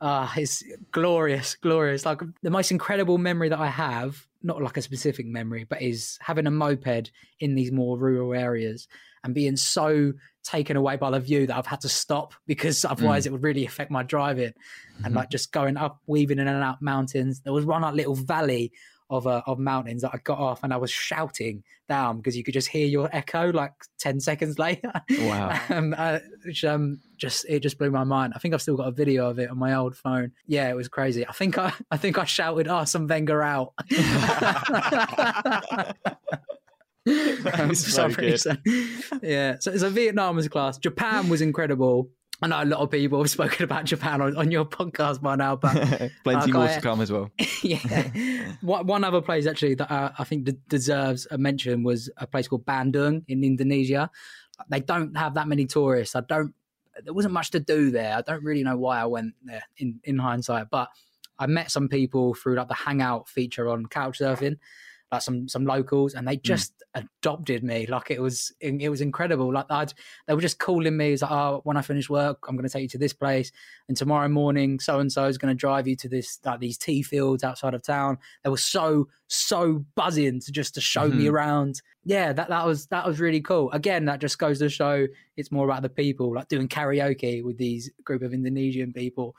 [0.00, 2.06] Uh, it's glorious, glorious.
[2.06, 6.16] Like the most incredible memory that I have, not like a specific memory, but is
[6.22, 8.86] having a moped in these more rural areas
[9.24, 13.24] and being so taken away by the view that I've had to stop because otherwise
[13.24, 13.26] mm.
[13.26, 14.52] it would really affect my driving.
[14.52, 15.04] Mm-hmm.
[15.04, 17.40] And like just going up, weaving in and out mountains.
[17.40, 18.72] There was one like little valley
[19.10, 22.44] of uh, of mountains that I got off and I was shouting down because you
[22.44, 24.92] could just hear your echo like ten seconds later.
[25.18, 25.60] Wow!
[25.68, 28.32] um, uh, which um just it just blew my mind.
[28.34, 30.32] I think I've still got a video of it on my old phone.
[30.46, 31.26] Yeah, it was crazy.
[31.26, 33.74] I think I I think I shouted Arsene Wenger out.
[37.74, 38.08] so
[39.22, 40.78] yeah, so it's a Vietnam class.
[40.78, 42.10] Japan was incredible.
[42.42, 45.36] I know a lot of people have spoken about Japan on, on your podcast by
[45.36, 45.74] now, but
[46.24, 47.30] plenty uh, more to come as well.
[47.62, 52.48] yeah, one other place actually that uh, I think deserves a mention was a place
[52.48, 54.10] called Bandung in Indonesia.
[54.68, 56.16] They don't have that many tourists.
[56.16, 56.54] I don't.
[57.02, 58.16] There wasn't much to do there.
[58.16, 60.88] I don't really know why I went there in in hindsight, but
[61.38, 64.56] I met some people through like the Hangout feature on Couchsurfing
[65.12, 66.42] like some some locals, and they hmm.
[66.42, 67.06] just mm.
[67.22, 67.86] adopted me.
[67.86, 69.52] Like it was it was incredible.
[69.52, 69.92] Like I'd
[70.26, 71.12] they were just calling me.
[71.12, 73.50] It's like, oh, when I finish work, I'm going to take you to this place,
[73.88, 76.78] and tomorrow morning, so and so is going to drive you to this like these
[76.78, 78.18] tea fields outside of town.
[78.44, 81.18] They were so so buzzing to just to show mm-hmm.
[81.18, 81.82] me around.
[82.04, 83.70] Yeah, that that was that was really cool.
[83.72, 86.34] Again, that just goes to show it's more about the people.
[86.34, 89.34] Like doing karaoke with these group of Indonesian people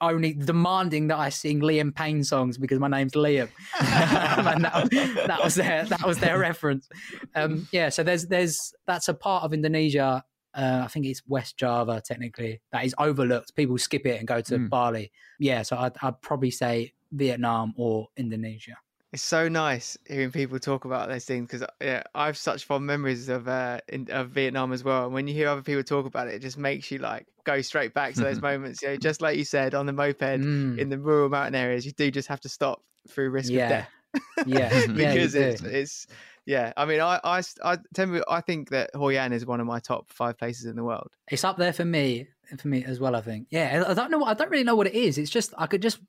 [0.00, 3.48] only demanding that I sing Liam Payne songs because my name's Liam.
[3.80, 6.88] and that, that, was their that was their reference.
[7.34, 10.24] Um, yeah, so there's there's that's a part of Indonesia.
[10.54, 13.54] Uh, I think it's West Java technically that is overlooked.
[13.54, 14.68] People skip it and go to mm.
[14.68, 15.12] Bali.
[15.38, 18.76] Yeah, so I'd, I'd probably say Vietnam or Indonesia.
[19.12, 22.84] It's so nice hearing people talk about those things because yeah, I have such fond
[22.84, 25.06] memories of uh, in, of Vietnam as well.
[25.06, 27.62] And when you hear other people talk about it, it just makes you like go
[27.62, 28.82] straight back to those moments.
[28.82, 30.78] You know, just like you said on the moped mm.
[30.78, 33.64] in the rural mountain areas, you do just have to stop through risk yeah.
[33.64, 33.88] of death.
[34.46, 36.06] yeah, because yeah, it's, it's
[36.48, 36.72] yeah.
[36.78, 39.66] I mean, I I I tell me, I think that Hoi An is one of
[39.66, 41.10] my top five places in the world.
[41.30, 43.14] It's up there for me for me as well.
[43.14, 43.48] I think.
[43.50, 44.24] Yeah, I don't know.
[44.24, 45.18] I don't really know what it is.
[45.18, 46.00] It's just I could just.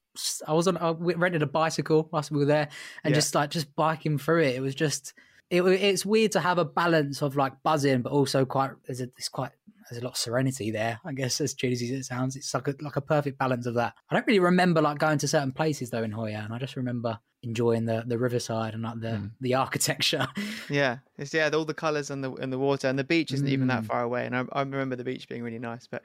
[0.47, 0.78] I was on.
[0.78, 2.69] I rented a bicycle whilst we were there,
[3.04, 3.15] and yeah.
[3.15, 4.56] just like just biking through it.
[4.56, 5.13] It was just.
[5.49, 8.71] It, it's weird to have a balance of like buzzing, but also quite.
[8.86, 9.52] There's a, it's quite.
[9.89, 11.02] There's a lot of serenity there.
[11.04, 13.73] I guess as cheesy as it sounds, it's like a like a perfect balance of
[13.73, 13.93] that.
[14.10, 16.54] I don't really remember like going to certain places though in Hoi An.
[16.54, 19.32] I just remember enjoying the the riverside and like the mm.
[19.41, 20.28] the architecture.
[20.69, 23.47] Yeah, it's yeah, all the colours and the and the water and the beach isn't
[23.47, 23.52] mm.
[23.52, 23.88] even that mm.
[23.88, 24.25] far away.
[24.25, 25.88] And I, I, remember the beach being really nice.
[25.88, 26.04] But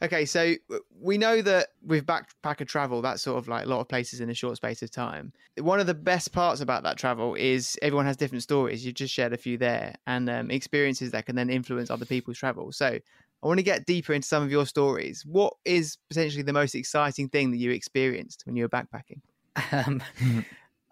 [0.00, 0.54] okay, so
[0.98, 4.30] we know that with backpacker travel, that's sort of like a lot of places in
[4.30, 5.32] a short space of time.
[5.58, 8.86] One of the best parts about that travel is everyone has different stories.
[8.86, 12.38] You've just shared a few there and um, experiences that can then influence other people's
[12.38, 12.72] travel.
[12.72, 12.86] So
[13.42, 15.24] I want to get deeper into some of your stories.
[15.26, 19.20] What is potentially the most exciting thing that you experienced when you were backpacking?
[19.72, 20.02] Um,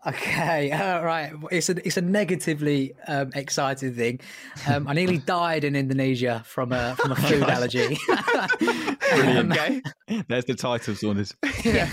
[0.07, 1.33] Okay, uh, right.
[1.51, 4.21] It's a it's a negatively um, exciting thing.
[4.69, 7.99] Um, I nearly died in Indonesia from a from a food allergy.
[8.11, 9.83] um, okay,
[10.29, 11.35] there's the title, Saunders.
[11.65, 11.89] yeah.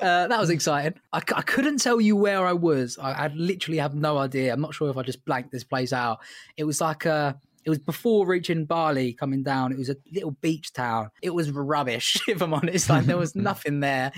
[0.00, 0.94] uh, that was exciting.
[1.12, 2.98] I, I couldn't tell you where I was.
[2.98, 4.52] I, I literally have no idea.
[4.52, 6.20] I'm not sure if I just blanked this place out.
[6.56, 9.72] It was like a it was before reaching Bali coming down.
[9.72, 11.10] It was a little beach town.
[11.22, 12.90] It was rubbish, if I'm honest.
[12.90, 14.12] Like there was nothing there.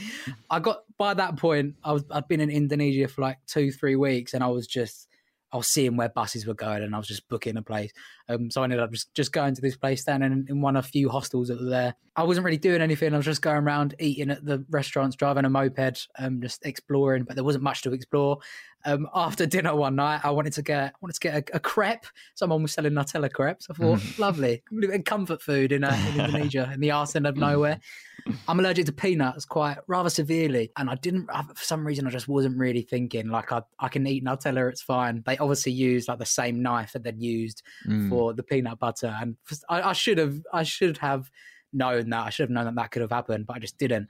[0.51, 3.97] I got by that point, I was I'd been in Indonesia for like two, three
[3.97, 5.09] weeks, and I was just
[5.53, 7.93] I was seeing where buses were going, and I was just booking a place.
[8.29, 10.77] Um, so I ended up just, just going to this place, standing in, in one
[10.77, 11.95] of a few hostels that were there.
[12.17, 13.15] I wasn't really doing anything.
[13.15, 17.25] I was just going around eating at the restaurants, driving a moped, um, just exploring.
[17.25, 18.39] But there wasn't much to explore.
[18.87, 22.07] Um, after dinner one night, I wanted to get wanted to get a, a crepe.
[22.35, 23.67] Someone was selling Nutella crepes.
[23.69, 24.19] I thought, mm.
[24.19, 24.63] lovely,
[25.05, 27.81] comfort food in, uh, in Indonesia, in the arse end of nowhere.
[28.49, 32.29] I'm allergic to peanuts quite rather severely, and I didn't for some reason I just
[32.29, 35.23] wasn't really thinking like I I can eat Nutella, it's fine.
[35.27, 38.09] They obviously used like the same knife that they'd used mm.
[38.09, 39.37] for the peanut butter, and
[39.69, 41.31] I, I should have I should have
[41.73, 44.09] known that I should have known that that could have happened, but I just didn't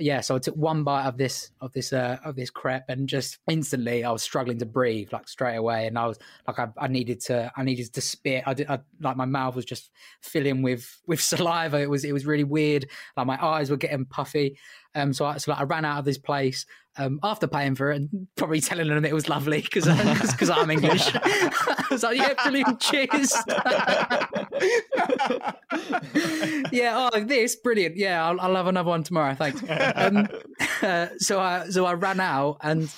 [0.00, 3.08] yeah, so I took one bite of this of this uh, of this crepe, and
[3.08, 6.68] just instantly I was struggling to breathe, like straight away, and I was like, I,
[6.78, 8.44] I needed to, I needed to spit.
[8.46, 9.90] I did, I, like my mouth was just
[10.22, 11.78] filling with with saliva.
[11.78, 12.88] It was it was really weird.
[13.16, 14.58] Like my eyes were getting puffy.
[14.94, 16.66] Um, so I, so like, I ran out of this place
[16.96, 19.84] um, after paying for it and probably telling them it was lovely because
[20.32, 21.10] because I'm English.
[21.14, 23.32] I was like, yeah, brilliant, cheers.
[26.72, 27.96] yeah, oh, this brilliant.
[27.96, 29.34] Yeah, I'll, I'll have another one tomorrow.
[29.34, 29.62] Thanks.
[29.68, 30.28] Um,
[30.82, 32.92] uh, so I so I ran out and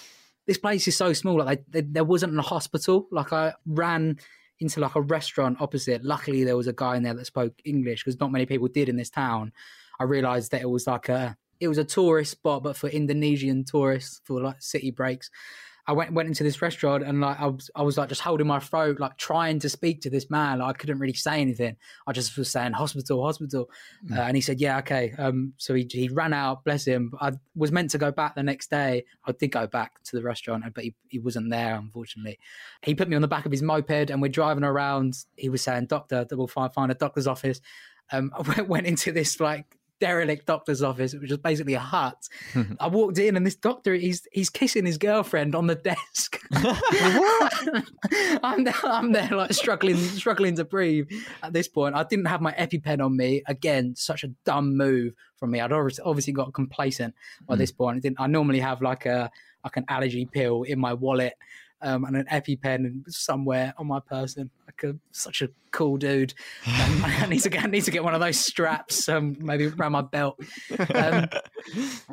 [0.47, 1.38] this place is so small.
[1.38, 3.07] Like there wasn't a hospital.
[3.11, 4.18] Like I ran
[4.59, 6.05] into like a restaurant opposite.
[6.05, 8.88] Luckily, there was a guy in there that spoke English because not many people did
[8.88, 9.53] in this town.
[10.01, 13.64] I realized that it was like a it was a tourist spot, but for Indonesian
[13.64, 15.30] tourists for like city breaks.
[15.86, 18.46] I went went into this restaurant and like I was I was like just holding
[18.46, 20.58] my throat, like trying to speak to this man.
[20.58, 21.76] Like, I couldn't really say anything.
[22.06, 23.68] I just was saying hospital, hospital,
[24.04, 24.16] mm.
[24.16, 26.64] uh, and he said, "Yeah, okay." Um, so he he ran out.
[26.64, 27.12] Bless him.
[27.20, 29.04] I was meant to go back the next day.
[29.24, 32.38] I did go back to the restaurant, but he, he wasn't there unfortunately.
[32.82, 35.14] He put me on the back of his moped, and we're driving around.
[35.36, 37.60] He was saying, "Doctor, we'll find find a doctor's office."
[38.12, 42.16] Um, I went into this like derelict doctor's office, which was basically a hut.
[42.80, 46.40] I walked in and this doctor he's he's kissing his girlfriend on the desk.
[48.43, 51.09] I'm there, I'm there like struggling struggling to breathe
[51.43, 51.95] at this point.
[51.95, 53.43] I didn't have my EpiPen on me.
[53.47, 55.61] Again, such a dumb move from me.
[55.61, 57.14] I'd obviously got complacent
[57.47, 57.59] by mm.
[57.59, 57.97] this point.
[57.97, 59.30] I, didn't, I normally have like a
[59.64, 61.34] like an allergy pill in my wallet
[61.82, 64.50] um, and an EpiPen somewhere on my person.
[64.66, 66.32] Like a, such a cool dude.
[66.66, 69.66] Um, I need to get I need to get one of those straps, um, maybe
[69.66, 70.40] around my belt.
[70.94, 71.28] Um,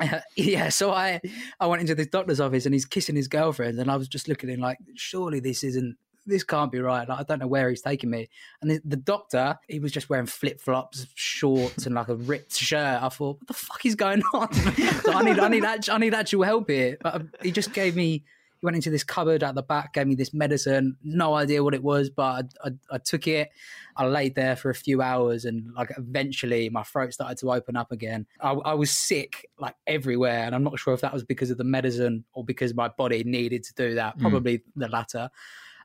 [0.36, 1.22] yeah, so I
[1.59, 4.28] I went into this doctor's office and he's kissing his girlfriend, and I was just
[4.28, 5.97] looking at him like, surely this isn't.
[6.26, 7.09] This can't be right.
[7.09, 8.30] Like, I don't know where he's taking me.
[8.61, 12.55] And the, the doctor, he was just wearing flip flops, shorts, and like a ripped
[12.55, 13.01] shirt.
[13.01, 14.53] I thought, what the fuck is going on?
[14.53, 16.97] so I need, I need, I need actual help here.
[17.01, 18.26] But um, he just gave me
[18.60, 20.97] he went into this cupboard at the back, gave me this medicine.
[21.03, 23.49] No idea what it was, but I, I, I, took it.
[23.95, 27.78] I laid there for a few hours, and like eventually, my throat started to open
[27.78, 28.26] up again.
[28.41, 31.57] I, I was sick like everywhere, and I'm not sure if that was because of
[31.57, 34.16] the medicine or because my body needed to do that.
[34.16, 34.22] Hmm.
[34.22, 34.64] Probably mm.
[34.76, 35.30] the latter.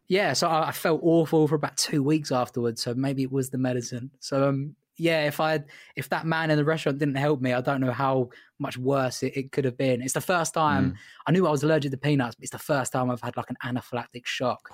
[0.08, 2.82] Yeah, so I, I, felt awful for about two weeks afterwards.
[2.82, 4.10] So maybe it was the medicine.
[4.20, 5.60] So um, yeah, if I
[5.96, 9.22] if that man in the restaurant didn't help me, I don't know how much worse
[9.22, 10.02] it, it could have been.
[10.02, 10.96] It's the first time mm.
[11.26, 13.50] I knew I was allergic to peanuts, but it's the first time I've had like
[13.50, 14.70] an anaphylactic shock.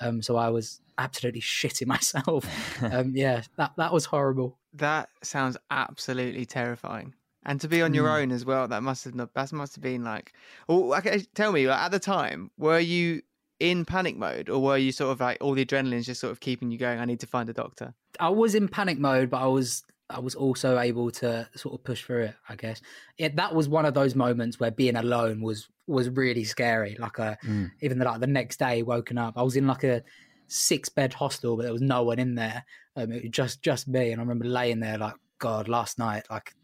[0.00, 2.46] Um, so I was absolutely shitting myself.
[2.82, 4.58] um, yeah, that that was horrible.
[4.72, 7.14] That sounds absolutely terrifying.
[7.46, 8.22] And to be on your mm.
[8.22, 10.32] own as well, that must have not, that must have been like.
[10.66, 13.20] Well, okay, tell me, like, at the time, were you
[13.60, 16.40] in panic mode, or were you sort of like all the adrenaline's just sort of
[16.40, 16.98] keeping you going?
[16.98, 17.94] I need to find a doctor.
[18.20, 21.84] I was in panic mode, but I was I was also able to sort of
[21.84, 22.34] push through it.
[22.48, 22.80] I guess
[23.16, 26.96] it, that was one of those moments where being alone was was really scary.
[26.98, 27.70] Like a mm.
[27.80, 30.02] even the, like the next day, woken up, I was in like a
[30.46, 32.64] six bed hostel, but there was no one in there.
[32.96, 36.26] Um, it was just just me, and I remember laying there like God last night.
[36.30, 36.54] Like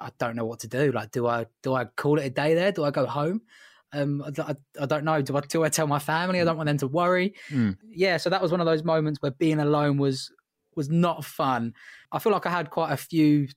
[0.00, 0.92] I don't know what to do.
[0.92, 2.72] Like do I do I call it a day there?
[2.72, 3.42] Do I go home?
[3.92, 5.22] Um, I, I, I, don't know.
[5.22, 6.40] Do I do I tell my family?
[6.40, 7.34] I don't want them to worry.
[7.50, 7.76] Mm.
[7.90, 10.30] Yeah, so that was one of those moments where being alone was
[10.76, 11.74] was not fun.
[12.12, 13.48] I feel like I had quite a few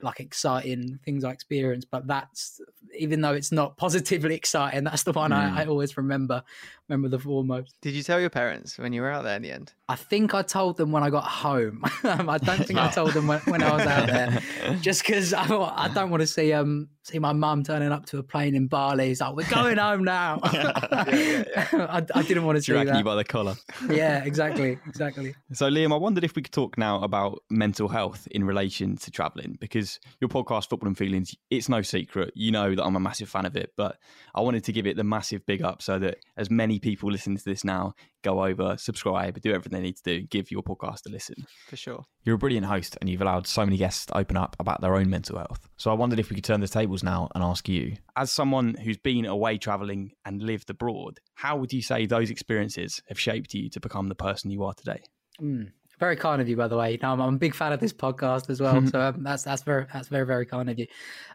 [0.00, 2.60] like exciting things I experienced, but that's
[2.96, 5.36] even though it's not positively exciting, that's the one mm.
[5.36, 6.42] I, I, always remember.
[6.88, 7.76] Remember the foremost.
[7.82, 9.74] Did you tell your parents when you were out there in the end?
[9.90, 11.82] I think I told them when I got home.
[12.02, 15.44] I don't think I told them when, when I was out there, just because I,
[15.44, 18.68] I, don't want to see um see my mum turning up to a plane in
[18.68, 19.08] Bali.
[19.08, 20.72] He's like, "We're going home now." yeah,
[21.06, 21.86] yeah, yeah.
[21.90, 22.96] I, I, didn't want to see that.
[22.96, 23.56] you by the collar.
[23.90, 25.34] yeah, exactly, exactly.
[25.52, 29.10] So, Liam, I wondered if we could talk now about mental health in relation to
[29.10, 32.32] traveling, because your podcast, Football and Feelings, it's no secret.
[32.34, 33.98] You know that I'm a massive fan of it, but
[34.34, 37.36] I wanted to give it the massive big up so that as many people listening
[37.36, 41.06] to this now go over, subscribe, do everything they need to do, give your podcast
[41.06, 41.36] a listen.
[41.66, 42.04] For sure.
[42.24, 44.96] You're a brilliant host and you've allowed so many guests to open up about their
[44.96, 45.68] own mental health.
[45.76, 48.74] So I wondered if we could turn the tables now and ask you, as someone
[48.74, 53.54] who's been away traveling and lived abroad, how would you say those experiences have shaped
[53.54, 55.02] you to become the person you are today?
[55.40, 56.98] Mm, very kind of you, by the way.
[57.02, 58.86] No, I'm, I'm, a big fan of this podcast as well.
[58.86, 60.86] so um, that's that's very that's very very kind of you.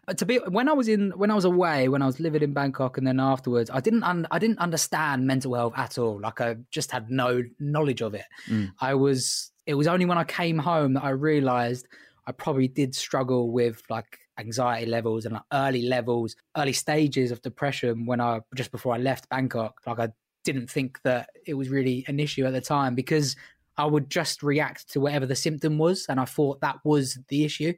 [0.07, 2.41] Uh, to be when I was in when I was away when I was living
[2.41, 6.20] in Bangkok and then afterwards, I didn't un, I didn't understand mental health at all.
[6.20, 8.26] Like I just had no knowledge of it.
[8.49, 8.72] Mm.
[8.80, 11.88] I was it was only when I came home that I realized
[12.26, 17.41] I probably did struggle with like anxiety levels and like early levels, early stages of
[17.41, 19.82] depression when I just before I left Bangkok.
[19.86, 20.09] Like I
[20.43, 23.36] didn't think that it was really an issue at the time because
[23.78, 26.06] I would just react to whatever the symptom was.
[26.08, 27.74] And I thought that was the issue.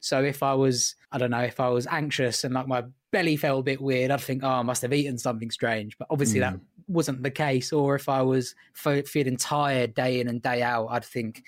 [0.00, 3.36] So if I was, I don't know, if I was anxious and like my belly
[3.36, 5.98] felt a bit weird, I'd think, oh, I must have eaten something strange.
[5.98, 6.42] But obviously mm.
[6.42, 7.72] that wasn't the case.
[7.72, 11.44] Or if I was feeling tired day in and day out, I'd think,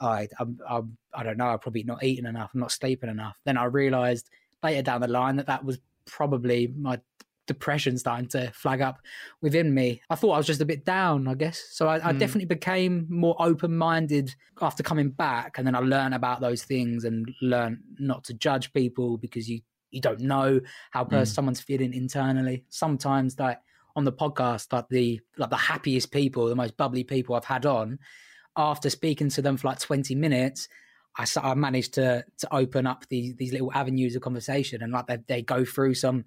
[0.00, 3.10] oh, I, I'm, I'm, I don't know, I'm probably not eating enough, I'm not sleeping
[3.10, 3.38] enough.
[3.44, 4.30] Then I realized
[4.62, 7.00] later down the line that that was probably my
[7.46, 9.00] depression starting to flag up
[9.40, 10.00] within me.
[10.10, 11.62] I thought I was just a bit down, I guess.
[11.70, 12.18] So I, I mm.
[12.18, 15.58] definitely became more open minded after coming back.
[15.58, 19.60] And then I learned about those things and learned not to judge people because you,
[19.90, 21.26] you don't know how mm.
[21.26, 22.64] someone's feeling internally.
[22.70, 23.58] Sometimes, like
[23.96, 27.66] on the podcast, like the like the happiest people, the most bubbly people I've had
[27.66, 27.98] on,
[28.56, 30.68] after speaking to them for like 20 minutes,
[31.16, 35.06] I, I managed to to open up these these little avenues of conversation and like
[35.06, 36.24] they, they go through some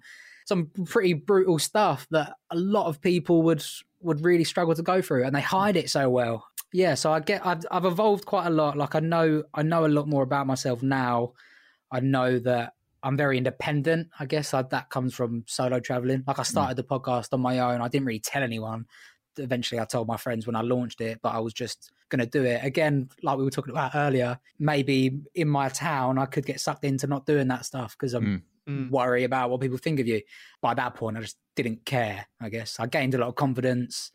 [0.48, 3.62] some pretty brutal stuff that a lot of people would
[4.00, 6.46] would really struggle to go through and they hide it so well.
[6.72, 8.76] Yeah so i get I've, I've evolved quite a lot.
[8.76, 11.34] Like i know i know a lot more about myself now.
[11.92, 12.72] I know that
[13.02, 14.54] i'm very independent i guess.
[14.54, 16.24] I, that comes from solo traveling.
[16.26, 16.46] Like i mm.
[16.46, 17.82] started the podcast on my own.
[17.82, 18.86] I didn't really tell anyone.
[19.36, 22.26] Eventually I told my friends when I launched it, but I was just going to
[22.26, 22.64] do it.
[22.64, 26.84] Again, like we were talking about earlier, maybe in my town, I could get sucked
[26.84, 28.90] into not doing that stuff because I'm mm mm.
[28.90, 30.20] worry about what people think of you.
[30.60, 32.26] By that point, I just didn't care.
[32.40, 34.10] I guess I gained a lot of confidence,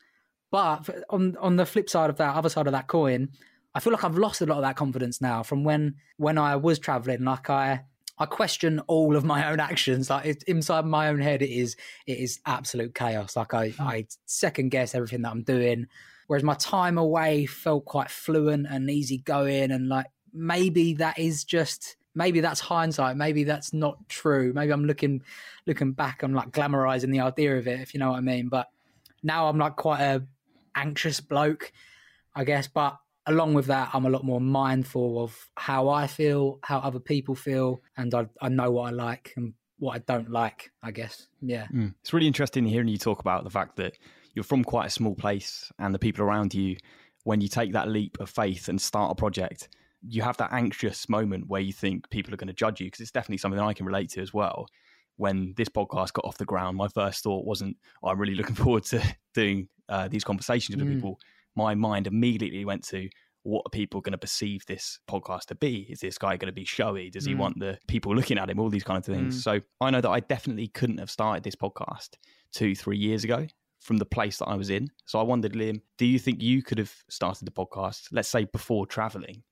[0.51, 3.29] but on on the flip side of that, other side of that coin,
[3.75, 6.55] I feel like I've lost a lot of that confidence now from when when I
[6.55, 7.23] was traveling.
[7.23, 7.81] Like I
[8.19, 10.09] I question all of my own actions.
[10.09, 11.75] Like it, inside my own head, it is
[12.05, 13.35] it is absolute chaos.
[13.35, 13.81] Like I hmm.
[13.81, 15.87] I second guess everything that I'm doing.
[16.27, 21.43] Whereas my time away felt quite fluent and easy going, and like maybe that is
[21.43, 23.17] just maybe that's hindsight.
[23.17, 24.53] Maybe that's not true.
[24.53, 25.23] Maybe I'm looking
[25.65, 26.23] looking back.
[26.23, 28.49] I'm like glamorizing the idea of it, if you know what I mean.
[28.49, 28.69] But
[29.21, 30.23] now I'm like quite a
[30.75, 31.71] anxious bloke,
[32.35, 32.67] I guess.
[32.67, 36.99] But along with that, I'm a lot more mindful of how I feel, how other
[36.99, 40.71] people feel, and I, I know what I like and what I don't like.
[40.81, 41.27] I guess.
[41.41, 41.67] Yeah.
[41.73, 41.93] Mm.
[42.01, 43.97] It's really interesting hearing you talk about the fact that
[44.35, 46.77] you're from quite a small place, and the people around you,
[47.23, 49.69] when you take that leap of faith and start a project
[50.07, 52.99] you have that anxious moment where you think people are going to judge you because
[52.99, 54.67] it's definitely something I can relate to as well.
[55.17, 58.55] When this podcast got off the ground, my first thought wasn't, oh, "I'm really looking
[58.55, 59.01] forward to
[59.33, 60.95] doing uh, these conversations with mm.
[60.95, 61.19] people."
[61.55, 63.07] My mind immediately went to,
[63.43, 65.87] "What are people going to perceive this podcast to be?
[65.89, 67.11] Is this guy going to be showy?
[67.11, 67.29] Does mm.
[67.29, 68.59] he want the people looking at him?
[68.59, 69.41] All these kind of things." Mm.
[69.41, 72.15] So I know that I definitely couldn't have started this podcast
[72.51, 73.45] two, three years ago
[73.81, 74.89] from the place that I was in.
[75.05, 78.45] So I wondered, Liam, do you think you could have started the podcast, let's say
[78.45, 79.43] before traveling,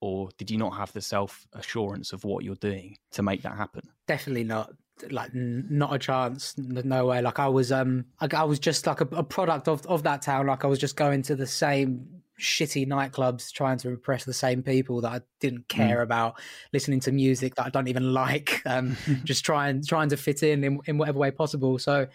[0.00, 3.56] or did you not have the self assurance of what you're doing to make that
[3.56, 3.82] happen?
[4.06, 4.72] Definitely not.
[5.10, 7.22] Like not a chance, no way.
[7.22, 10.20] Like I was, um, I, I was just like a, a, product of of that
[10.20, 10.46] town.
[10.46, 12.06] Like I was just going to the same
[12.38, 15.68] shitty nightclubs, trying to impress the same people that I didn't mm.
[15.68, 16.02] care mm.
[16.02, 16.38] about,
[16.74, 18.94] listening to music that I don't even like, um,
[19.24, 21.78] just trying trying to fit in, in in whatever way possible.
[21.78, 22.06] So,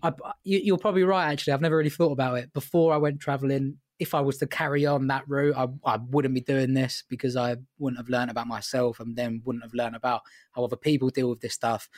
[0.00, 0.12] I,
[0.44, 1.32] you, are probably right.
[1.32, 4.46] Actually, I've never really thought about it before I went traveling if I was to
[4.46, 8.30] carry on that route, I, I wouldn't be doing this because I wouldn't have learned
[8.30, 10.22] about myself and then wouldn't have learned about
[10.52, 11.88] how other people deal with this stuff.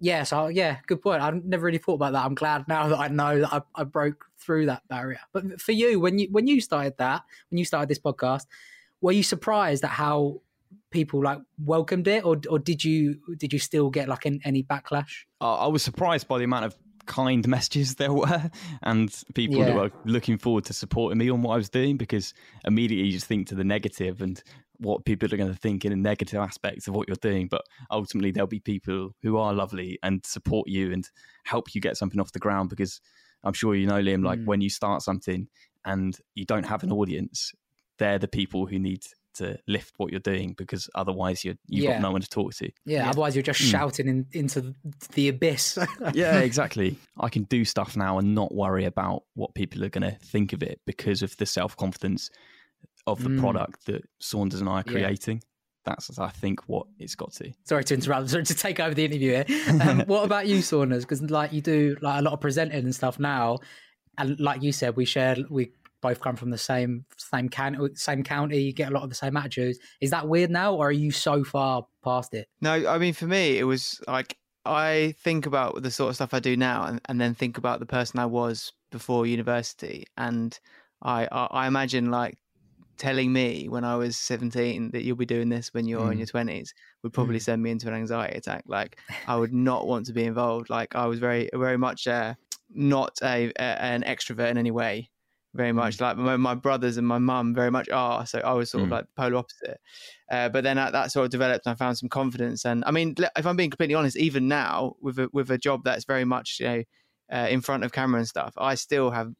[0.00, 1.22] Yeah, so yeah, good point.
[1.22, 2.24] I've never really thought about that.
[2.24, 5.20] I'm glad now that I know that I, I broke through that barrier.
[5.32, 8.46] But for you, when you when you started that, when you started this podcast,
[9.00, 10.40] were you surprised at how
[10.90, 15.24] people like welcomed it, or or did you did you still get like any backlash?
[15.40, 16.76] I was surprised by the amount of
[17.06, 18.50] kind messages there were
[18.82, 19.66] and people yeah.
[19.66, 22.34] that were looking forward to supporting me on what I was doing because
[22.64, 24.42] immediately you just think to the negative and
[24.78, 27.46] what people are going to think in a negative aspects of what you're doing.
[27.46, 31.08] But ultimately, there'll be people who are lovely and support you and
[31.44, 33.00] help you get something off the ground because
[33.44, 34.46] I'm sure you know, Liam, like mm.
[34.46, 35.48] when you start something
[35.84, 37.52] and you don't have an audience,
[37.98, 41.92] they're the people who need to lift what you're doing because otherwise you're, you've yeah.
[41.92, 42.66] got no one to talk to.
[42.84, 43.10] Yeah, yeah.
[43.10, 43.70] otherwise you're just mm.
[43.70, 44.74] shouting in, into
[45.14, 45.78] the abyss.
[46.14, 46.96] yeah, exactly.
[47.18, 50.52] I can do stuff now and not worry about what people are going to think
[50.52, 52.30] of it because of the self confidence
[53.06, 53.40] of the mm.
[53.40, 55.36] product that Saunders and I are creating.
[55.36, 55.48] Yeah.
[55.84, 57.52] That's, I think, what it's got to.
[57.64, 58.30] Sorry to interrupt.
[58.30, 59.46] Sorry to take over the interview here.
[59.82, 61.04] Um, what about you, Saunders?
[61.04, 63.58] Because like you do like a lot of presenting and stuff now,
[64.16, 65.72] and like you said, we share we
[66.02, 68.60] both come from the same same county, same county.
[68.60, 69.78] You get a lot of the same attitudes.
[70.00, 72.48] Is that weird now, or are you so far past it?
[72.60, 74.36] No, I mean for me, it was like
[74.66, 77.80] I think about the sort of stuff I do now, and, and then think about
[77.80, 80.58] the person I was before university, and
[81.00, 82.36] I, I, I imagine like
[82.98, 86.12] telling me when I was 17 that you'll be doing this when you're mm.
[86.12, 86.68] in your 20s
[87.02, 87.42] would probably mm.
[87.42, 88.64] send me into an anxiety attack.
[88.66, 90.70] Like I would not want to be involved.
[90.70, 92.34] Like I was very, very much uh,
[92.72, 95.10] not a, a, an extrovert in any way
[95.54, 95.96] very much.
[95.96, 96.00] Mm.
[96.00, 98.26] Like my, my, brothers and my mum very much are.
[98.26, 98.86] So I was sort mm.
[98.86, 99.80] of like the polar opposite.
[100.30, 102.64] Uh, but then that, that, sort of developed, and I found some confidence.
[102.64, 105.82] And I mean, if I'm being completely honest, even now with a, with a job
[105.84, 106.82] that's very much you know
[107.32, 109.32] uh, in front of camera and stuff, I still have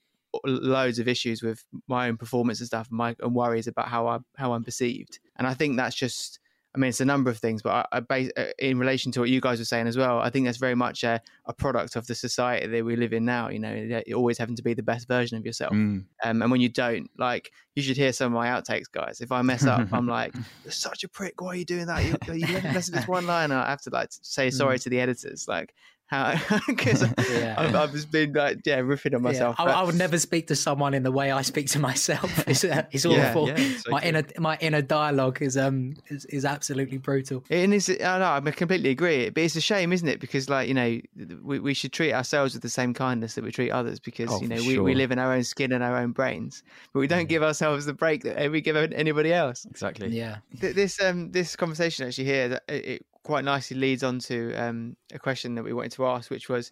[0.44, 4.06] loads of issues with my own performance and stuff, and my and worries about how
[4.06, 5.18] I how I'm perceived.
[5.36, 6.38] And I think that's just
[6.74, 9.20] I mean, it's a number of things, but I, I base, uh, in relation to
[9.20, 11.96] what you guys were saying as well, I think that's very much a, a product
[11.96, 13.50] of the society that we live in now.
[13.50, 15.74] You know, you're always having to be the best version of yourself.
[15.74, 16.04] Mm.
[16.24, 19.20] Um, and when you don't, like, you should hear some of my outtakes, guys.
[19.20, 21.40] If I mess up, I'm like, "You're such a prick.
[21.42, 22.04] Why are you doing that?
[22.04, 24.82] You, you messing this one line." I have to like say sorry Mm.
[24.84, 25.74] to the editors, like
[26.12, 27.02] how because
[27.32, 27.54] Yeah.
[27.56, 29.56] I've, I've just been like, yeah, riffing on myself.
[29.58, 31.78] Yeah, I, but- I would never speak to someone in the way I speak to
[31.78, 32.30] myself.
[32.52, 33.48] It's, uh, it's awful.
[33.48, 34.08] yeah, it's so my true.
[34.08, 37.44] inner my inner dialogue is um is, is absolutely brutal.
[37.50, 39.30] And it's, I know, I completely agree.
[39.30, 40.20] But it's a shame, isn't it?
[40.20, 41.00] Because, like, you know,
[41.42, 44.40] we, we should treat ourselves with the same kindness that we treat others because, Oh,
[44.42, 46.62] you know, for we, we live in our own skin and our own brains.
[46.92, 49.64] But we don't give ourselves the break that we give anybody else.
[49.70, 50.08] Exactly.
[50.08, 50.38] Yeah.
[50.52, 54.96] This um this conversation actually here, that- it, it quite nicely leads on to um,
[55.12, 56.70] a question that we wanted to ask, which was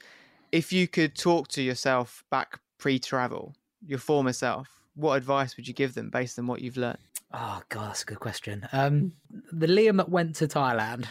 [0.53, 3.55] if you could talk to yourself back pre travel,
[3.87, 6.99] your former self, what advice would you give them based on what you've learned?
[7.33, 8.67] Oh god, that's a good question.
[8.73, 9.13] Um,
[9.53, 11.07] the Liam that went to Thailand,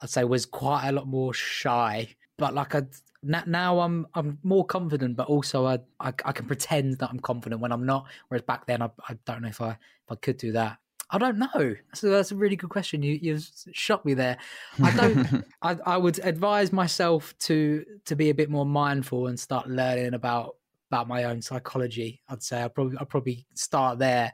[0.00, 2.14] I'd say was quite a lot more shy.
[2.38, 2.82] But like I
[3.22, 7.60] now, I'm I'm more confident, but also I, I I can pretend that I'm confident
[7.60, 8.06] when I'm not.
[8.28, 10.78] Whereas back then, I I don't know if I if I could do that.
[11.10, 11.76] I don't know.
[11.94, 13.02] So that's a really good question.
[13.02, 13.38] You you
[13.72, 14.38] shot me there.
[14.82, 15.44] I don't.
[15.62, 20.14] I I would advise myself to to be a bit more mindful and start learning
[20.14, 20.56] about
[20.90, 22.22] about my own psychology.
[22.28, 24.32] I'd say I probably I probably start there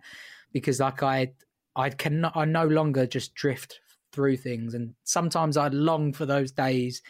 [0.52, 1.32] because like I
[1.76, 3.80] I can I no longer just drift
[4.12, 7.02] through things, and sometimes I long for those days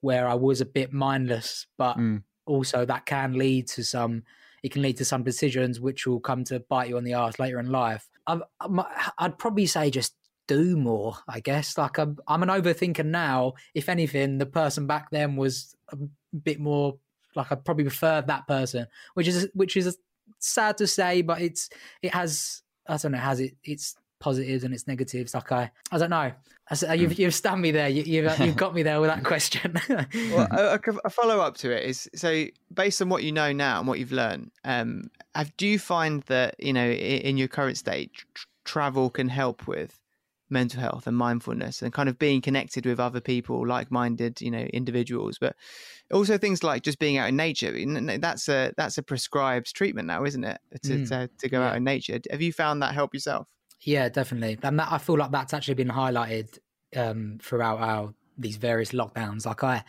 [0.00, 2.22] where I was a bit mindless, but Mm.
[2.46, 4.22] also that can lead to some.
[4.62, 7.38] It can lead to some decisions which will come to bite you on the ass
[7.38, 8.08] later in life.
[8.28, 10.14] I, I'd probably say just
[10.46, 11.16] do more.
[11.28, 13.54] I guess like I'm, I'm an overthinker now.
[13.74, 15.96] If anything, the person back then was a
[16.36, 16.98] bit more
[17.34, 19.96] like I probably prefer that person, which is which is
[20.38, 21.70] sad to say, but it's
[22.02, 25.34] it has I don't know, has it its positives and its negatives.
[25.34, 26.32] Like I I don't know.
[26.70, 27.88] I You've you've stunned me there.
[27.88, 29.80] You, you've you've got me there with that question.
[29.88, 33.52] well, a, a- a follow up to it is so based on what you know
[33.52, 34.50] now and what you've learned.
[34.64, 39.08] Um, have, do you find that you know in, in your current state, tr- travel
[39.10, 39.98] can help with
[40.50, 44.50] mental health and mindfulness and kind of being connected with other people, like minded, you
[44.50, 45.54] know, individuals, but
[46.10, 47.70] also things like just being out in nature.
[48.18, 50.58] That's a that's a prescribed treatment now, isn't it?
[50.84, 52.18] To Mm, to, to go out in nature.
[52.30, 53.46] Have you found that help yourself?
[53.80, 54.58] Yeah, definitely.
[54.62, 56.58] And that I feel like that's actually been highlighted
[56.96, 59.46] um, throughout our these various lockdowns.
[59.46, 59.84] Like I,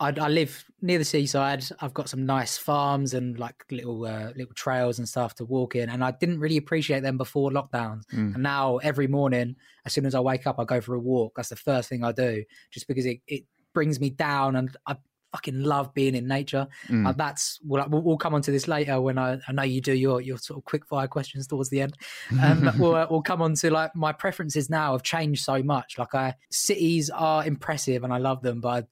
[0.00, 1.64] I, I live near the seaside.
[1.80, 5.76] I've got some nice farms and like little uh, little trails and stuff to walk
[5.76, 8.04] in, and I didn't really appreciate them before lockdowns.
[8.12, 8.34] Mm.
[8.34, 11.34] And now every morning, as soon as I wake up, I go for a walk.
[11.36, 13.44] That's the first thing I do, just because it it
[13.74, 14.96] brings me down, and I
[15.32, 16.68] fucking love being in nature.
[16.88, 17.08] Mm.
[17.08, 19.94] Uh, that's we'll, we'll come on to this later when I, I know you do
[19.94, 21.96] your your sort of quick fire questions towards the end.
[22.42, 25.98] Um, we'll uh, we'll come on to like my preferences now have changed so much.
[25.98, 28.86] Like I cities are impressive and I love them, but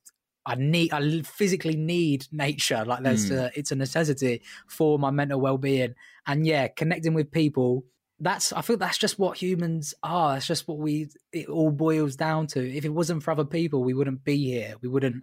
[0.46, 2.84] I need I physically need nature.
[2.84, 3.36] Like there's Mm.
[3.38, 5.94] a, it's a necessity for my mental well being.
[6.26, 7.84] And yeah, connecting with people.
[8.22, 10.34] That's I feel that's just what humans are.
[10.34, 12.60] That's just what we it all boils down to.
[12.76, 14.74] If it wasn't for other people, we wouldn't be here.
[14.82, 15.22] We wouldn't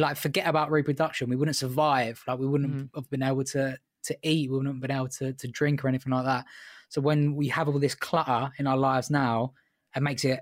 [0.00, 1.28] like forget about reproduction.
[1.28, 2.22] We wouldn't survive.
[2.26, 4.50] Like we wouldn't have been able to to eat.
[4.50, 6.44] We wouldn't have been able to to drink or anything like that.
[6.88, 9.52] So when we have all this clutter in our lives now,
[9.96, 10.40] it makes it,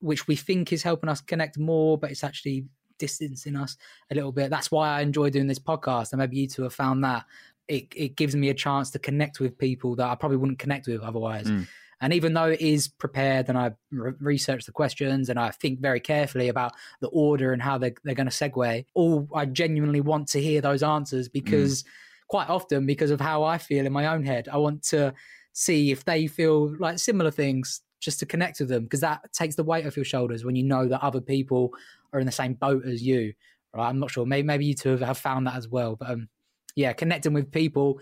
[0.00, 2.66] which we think is helping us connect more, but it's actually
[2.98, 3.76] distancing us
[4.10, 4.50] a little bit.
[4.50, 7.24] That's why I enjoy doing this podcast, and maybe you two have found that
[7.68, 10.86] it it gives me a chance to connect with people that I probably wouldn't connect
[10.86, 11.46] with otherwise.
[11.46, 11.66] Mm.
[12.04, 15.80] And even though it is prepared and I re- research the questions and I think
[15.80, 20.02] very carefully about the order and how they're, they're going to segue, all I genuinely
[20.02, 21.82] want to hear those answers because
[22.28, 25.14] quite often, because of how I feel in my own head, I want to
[25.54, 29.54] see if they feel like similar things just to connect with them because that takes
[29.54, 31.72] the weight off your shoulders when you know that other people
[32.12, 33.32] are in the same boat as you.
[33.72, 33.88] Right?
[33.88, 34.26] I'm not sure.
[34.26, 35.96] Maybe maybe you two have, have found that as well.
[35.96, 36.28] But um,
[36.76, 37.98] yeah, connecting with people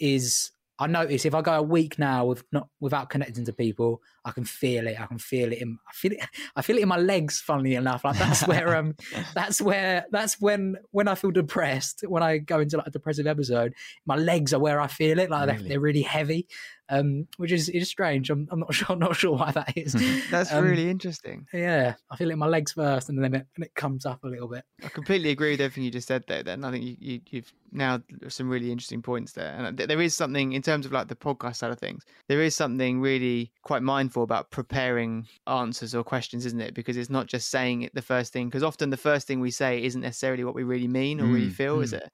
[0.00, 0.52] is
[0.82, 4.30] I notice if I go a week now with not without connecting to people, I
[4.32, 5.00] can feel it.
[5.00, 6.20] I can feel it in I feel it
[6.56, 8.04] I feel it in my legs, funnily enough.
[8.04, 8.94] Like that's where um
[9.34, 13.26] that's where that's when when I feel depressed, when I go into like a depressive
[13.26, 13.74] episode,
[14.06, 15.30] my legs are where I feel it.
[15.30, 15.68] Like they're, Really?
[15.68, 16.46] they're really heavy.
[16.92, 18.28] Um, which is is strange.
[18.28, 19.94] I'm, I'm not sure I'm not sure why that is.
[20.30, 21.46] That's Um, really interesting.
[21.52, 21.94] yeah.
[22.10, 24.28] I feel it in my legs first and then it and it comes up a
[24.28, 24.64] little bit.
[24.84, 26.42] I completely agree with everything you just said there.
[26.42, 30.14] Then I think you, you, you've now some really interesting points there, and there is
[30.14, 32.04] something in terms of like the podcast side of things.
[32.28, 36.74] There is something really quite mindful about preparing answers or questions, isn't it?
[36.74, 38.48] Because it's not just saying it the first thing.
[38.48, 41.48] Because often the first thing we say isn't necessarily what we really mean or really
[41.48, 42.08] Mm, feel, is it?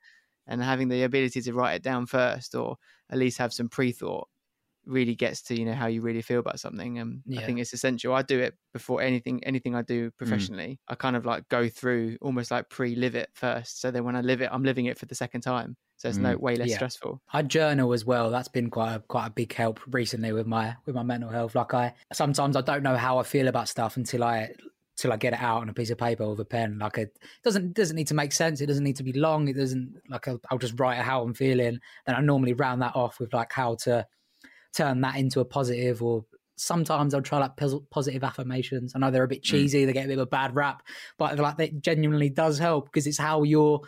[0.47, 2.77] And having the ability to write it down first, or
[3.11, 4.29] at least have some pre-thought,
[4.89, 7.41] really gets to you know how you really feel about something and Yeah.
[7.41, 10.17] i think it's essential i do it before anything anything i do mm.
[10.17, 14.17] professionally i kind of like go through almost like pre-live it first so then when
[14.17, 16.55] i live it i'm living it for the second time so it's no mm, way
[16.55, 16.77] less Yeah.
[16.77, 18.31] stressful I journal as well.
[18.31, 21.57] That's been quite a, quite a big help recently with my with my mental health.
[21.57, 24.51] Like I sometimes I don't know how I feel about stuff until I
[24.97, 26.79] till I get it out on a piece of paper with a pen.
[26.79, 28.61] Like it doesn't doesn't need to make sense.
[28.61, 29.49] It doesn't need to be long.
[29.49, 31.81] It doesn't like I'll, I'll just write how I'm feeling.
[32.07, 34.07] Then I normally round that off with like how to
[34.79, 36.25] turn that into a positive or
[36.57, 37.57] sometimes I'll try like
[37.91, 38.93] positive affirmations.
[38.95, 40.83] I know they're a bit cheesy, they get a bit of a bad rap,
[41.19, 43.81] but like that genuinely does help because it's how you're.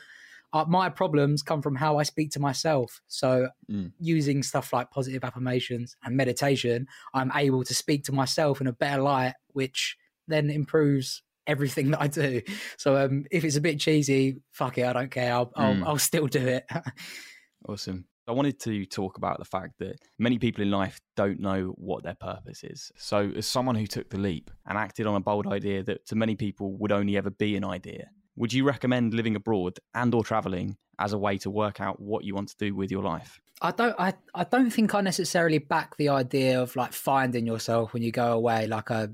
[0.53, 3.01] Uh, my problems come from how I speak to myself.
[3.07, 3.93] So Mm.
[4.01, 8.72] using stuff like positive affirmations and meditation, I'm able to speak to myself in a
[8.72, 12.43] better light, which then improves everything that I do.
[12.78, 15.32] So um, if it's a bit cheesy, fuck it, I don't care.
[15.32, 15.86] I'll I'll, Mm.
[15.86, 16.64] I'll still do it.
[17.68, 18.07] Awesome.
[18.29, 22.05] I wanted to talk about the fact that many people in life don't know what
[22.05, 22.93] their purpose is.
[22.97, 26.14] So, as someone who took the leap and acted on a bold idea that to
[26.14, 30.25] many people would only ever be an idea, would you recommend living abroad and or
[30.25, 33.41] traveling as a way to work out what you want to do with your life?
[33.62, 37.93] I don't I, I don't think I necessarily back the idea of like finding yourself
[37.93, 38.66] when you go away.
[38.66, 39.09] Like I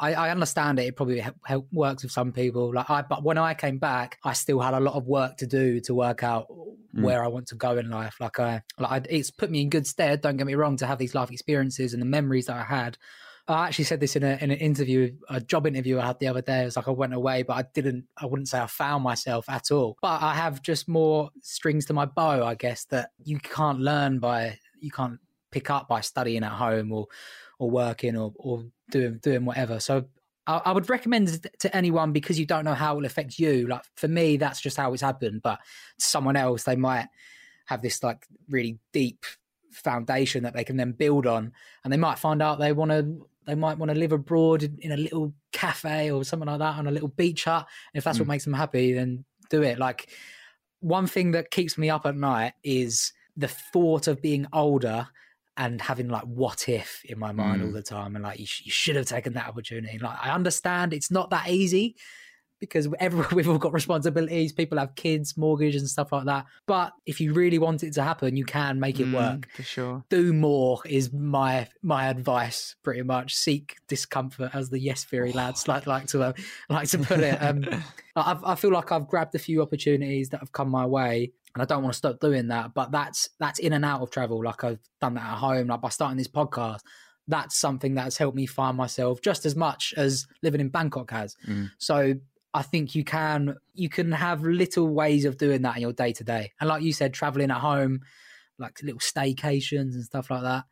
[0.00, 0.86] I, I understand it.
[0.86, 2.74] It probably help, help works with some people.
[2.74, 5.46] Like I, but when I came back, I still had a lot of work to
[5.46, 6.46] do to work out
[6.92, 7.02] Mm.
[7.02, 8.16] where I want to go in life.
[8.18, 10.22] Like I, like I, it's put me in good stead.
[10.22, 12.98] Don't get me wrong to have these life experiences and the memories that I had.
[13.46, 16.26] I actually said this in a in an interview, a job interview I had the
[16.26, 16.62] other day.
[16.62, 18.06] It was like I went away, but I didn't.
[18.16, 19.98] I wouldn't say I found myself at all.
[20.02, 24.18] But I have just more strings to my bow, I guess, that you can't learn
[24.18, 25.20] by you can't
[25.52, 27.06] pick up by studying at home or
[27.60, 29.80] or working or or doing doing whatever.
[29.80, 30.04] So
[30.46, 33.66] I, I would recommend to anyone because you don't know how it will affect you.
[33.66, 35.42] Like for me, that's just how it's happened.
[35.42, 35.58] But
[35.98, 37.08] someone else, they might
[37.66, 39.24] have this like really deep
[39.72, 41.52] foundation that they can then build on,
[41.84, 43.26] and they might find out they want to.
[43.46, 46.76] They might want to live abroad in, in a little cafe or something like that
[46.76, 47.66] on a little beach hut.
[47.92, 48.28] And if that's what mm.
[48.28, 49.78] makes them happy, then do it.
[49.78, 50.10] Like
[50.80, 55.08] one thing that keeps me up at night is the thought of being older
[55.56, 58.62] and having like what if in my mind all the time and like you, sh-
[58.64, 59.98] you should have taken that opportunity.
[59.98, 61.96] Like i understand it's not that easy
[62.60, 66.92] because everyone we've all got responsibilities people have kids mortgage and stuff like that but
[67.06, 69.48] if you really want it to happen you can make it Mm, work.
[69.54, 70.04] for sure.
[70.08, 73.34] Do more is my my advice pretty much.
[73.34, 76.32] Seek discomfort as the yes theory lads like like to uh,
[76.68, 77.38] like to put it.
[77.42, 77.64] Um
[78.16, 81.62] I, I feel like i've grabbed a few opportunities that have come my way and
[81.62, 84.42] i don't want to stop doing that but that's that's in and out of travel
[84.42, 86.80] like i've done that at home like by starting this podcast
[87.28, 91.36] that's something that's helped me find myself just as much as living in bangkok has
[91.46, 91.66] mm-hmm.
[91.78, 92.14] so
[92.52, 96.12] I think you can you can have little ways of doing that in your day
[96.12, 96.52] to day.
[96.60, 98.00] And like you said, traveling at home,
[98.58, 100.64] like little staycations and stuff like that.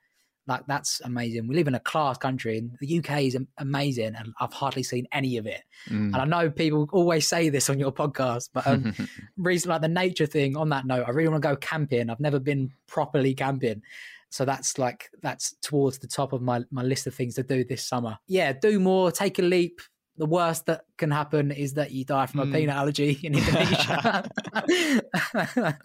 [0.48, 1.46] Like that's amazing.
[1.46, 5.06] We live in a class country, and the UK is amazing, and I've hardly seen
[5.12, 5.62] any of it.
[5.90, 6.14] Mm.
[6.14, 8.94] And I know people always say this on your podcast, but um,
[9.36, 10.56] reason like the nature thing.
[10.56, 12.08] On that note, I really want to go camping.
[12.08, 13.82] I've never been properly camping,
[14.30, 17.62] so that's like that's towards the top of my my list of things to do
[17.62, 18.18] this summer.
[18.26, 19.82] Yeah, do more, take a leap.
[20.18, 22.80] The worst that can happen is that you die from a peanut hmm.
[22.80, 24.28] allergy in Indonesia.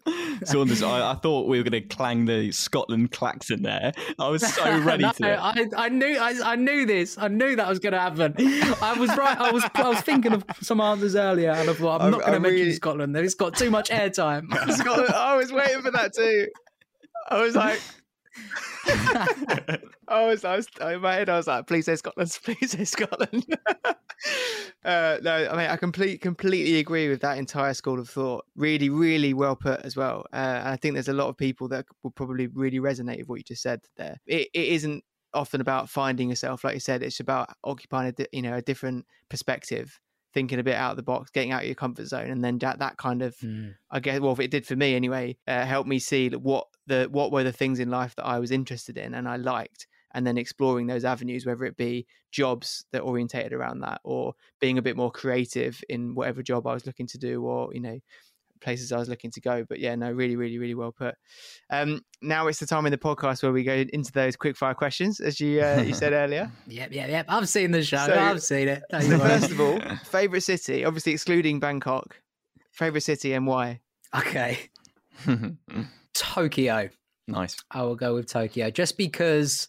[0.44, 3.94] Saunders, I, I thought we were going to clang the Scotland klaxon there.
[4.18, 5.44] I was so ready No, to.
[5.44, 7.16] I, I knew I, I knew this.
[7.18, 8.34] I knew that was going to happen.
[8.82, 9.40] I was right.
[9.40, 12.22] I was I was thinking of some answers earlier, and I thought I'm I- not
[12.22, 13.16] going to mention really- Scotland.
[13.16, 14.52] It's got too much airtime.
[14.74, 16.48] Scotland, I was waiting for that too.
[17.30, 17.80] I was like,
[20.08, 21.30] I was, I was in my head.
[21.30, 23.46] I was like, please say Scotland, please say Scotland.
[24.86, 28.46] uh, no, I mean, I complete, completely agree with that entire school of thought.
[28.56, 30.26] Really, really well put as well.
[30.34, 33.30] Uh, and I think there's a lot of people that will probably really resonate with
[33.30, 34.20] what you just said there.
[34.26, 35.04] It, it isn't
[35.34, 37.04] often about finding yourself, like you said.
[37.04, 40.00] It's about occupying a, you know, a different perspective.
[40.34, 42.58] Thinking a bit out of the box, getting out of your comfort zone, and then
[42.60, 43.36] that, that kind of
[43.92, 45.38] I guess well, it did for me anyway.
[45.48, 48.52] Uh, helped me see what the what were the things in life that I was
[48.52, 53.02] interested in and I liked, and then exploring those avenues, whether it be jobs that
[53.02, 57.08] orientated around that, or being a bit more creative in whatever job I was looking
[57.08, 58.00] to do, or you know
[58.64, 59.66] places I was looking to go.
[59.68, 61.16] But yeah, no, really, really, really well put.
[61.70, 64.74] Um, now it's the time in the podcast where we go into those quick fire
[64.74, 66.52] questions, as you uh, you said earlier.
[66.68, 67.26] Yep, yep, yep.
[67.30, 67.98] I've seen the show.
[68.06, 68.82] So- I've seen it.
[68.90, 72.18] Don't So you first of all, favorite city, obviously excluding Bangkok.
[72.72, 73.82] Favorite city and why?
[74.16, 74.58] okay,
[76.14, 76.90] Tokyo.
[77.28, 77.56] nice.
[77.72, 79.68] I will go with Tokyo just because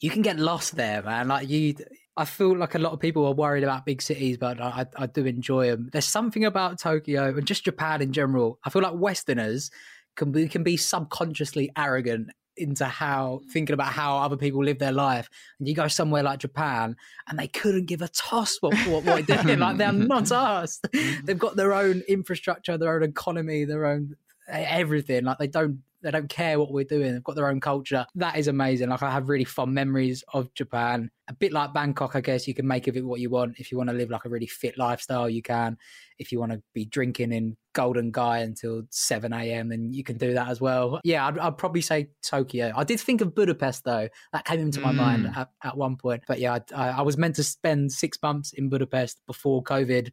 [0.00, 1.28] you can get lost there, man.
[1.28, 1.74] Like you,
[2.16, 5.06] I feel like a lot of people are worried about big cities, but I, I
[5.06, 5.88] do enjoy them.
[5.92, 8.58] There's something about Tokyo and just Japan in general.
[8.64, 9.70] I feel like Westerners
[10.16, 13.50] can be can be subconsciously arrogant into how mm-hmm.
[13.50, 15.30] thinking about how other people live their life.
[15.58, 16.96] And you go somewhere like Japan,
[17.28, 19.58] and they couldn't give a toss what what, what they're doing.
[19.58, 20.86] like they're not asked.
[20.92, 21.24] Mm-hmm.
[21.24, 24.16] They've got their own infrastructure, their own economy, their own
[24.48, 25.24] everything.
[25.24, 27.12] Like they don't they don't care what we're doing.
[27.12, 28.06] They've got their own culture.
[28.14, 28.88] That is amazing.
[28.88, 31.10] Like I have really fond memories of Japan.
[31.28, 33.58] A bit like Bangkok, I guess you can make of it what you want.
[33.58, 35.78] If you want to live like a really fit lifestyle, you can.
[36.18, 40.18] If you want to be drinking in Golden Gai until 7 a.m., then you can
[40.18, 41.00] do that as well.
[41.04, 42.72] Yeah, I'd, I'd, probably say Tokyo.
[42.76, 44.08] I did think of Budapest though.
[44.32, 44.96] That came into my mm.
[44.96, 46.24] mind at, at, one point.
[46.26, 50.10] But yeah, I, I was meant to spend six months in Budapest before COVID.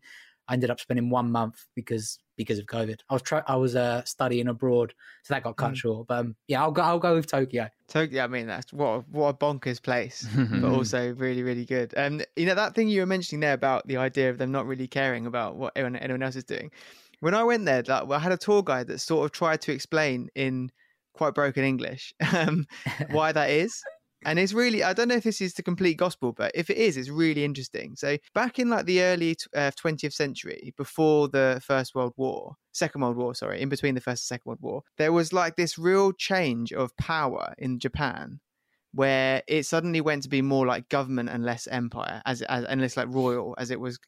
[0.49, 2.99] I ended up spending one month because because of COVID.
[3.09, 4.93] I was try- I was uh, studying abroad,
[5.23, 5.75] so that got cut mm.
[5.75, 6.07] short.
[6.07, 6.81] But um, yeah, I'll go.
[6.81, 7.69] I'll go with Tokyo.
[7.87, 8.23] Tokyo.
[8.23, 11.93] I mean, that's what a, what a bonkers place, but also really really good.
[11.95, 14.65] And you know that thing you were mentioning there about the idea of them not
[14.65, 16.71] really caring about what anyone, anyone else is doing.
[17.19, 19.73] When I went there, like, I had a tour guide that sort of tried to
[19.73, 20.71] explain in
[21.13, 22.65] quite broken English um,
[23.11, 23.83] why that is
[24.25, 26.77] and it's really i don't know if this is the complete gospel but if it
[26.77, 27.95] is it's really interesting.
[27.95, 33.01] So back in like the early uh, 20th century before the first world war second
[33.01, 35.77] world war sorry in between the first and second world war there was like this
[35.77, 38.39] real change of power in japan
[38.93, 42.81] where it suddenly went to be more like government and less empire as, as and
[42.81, 43.99] less like royal as it was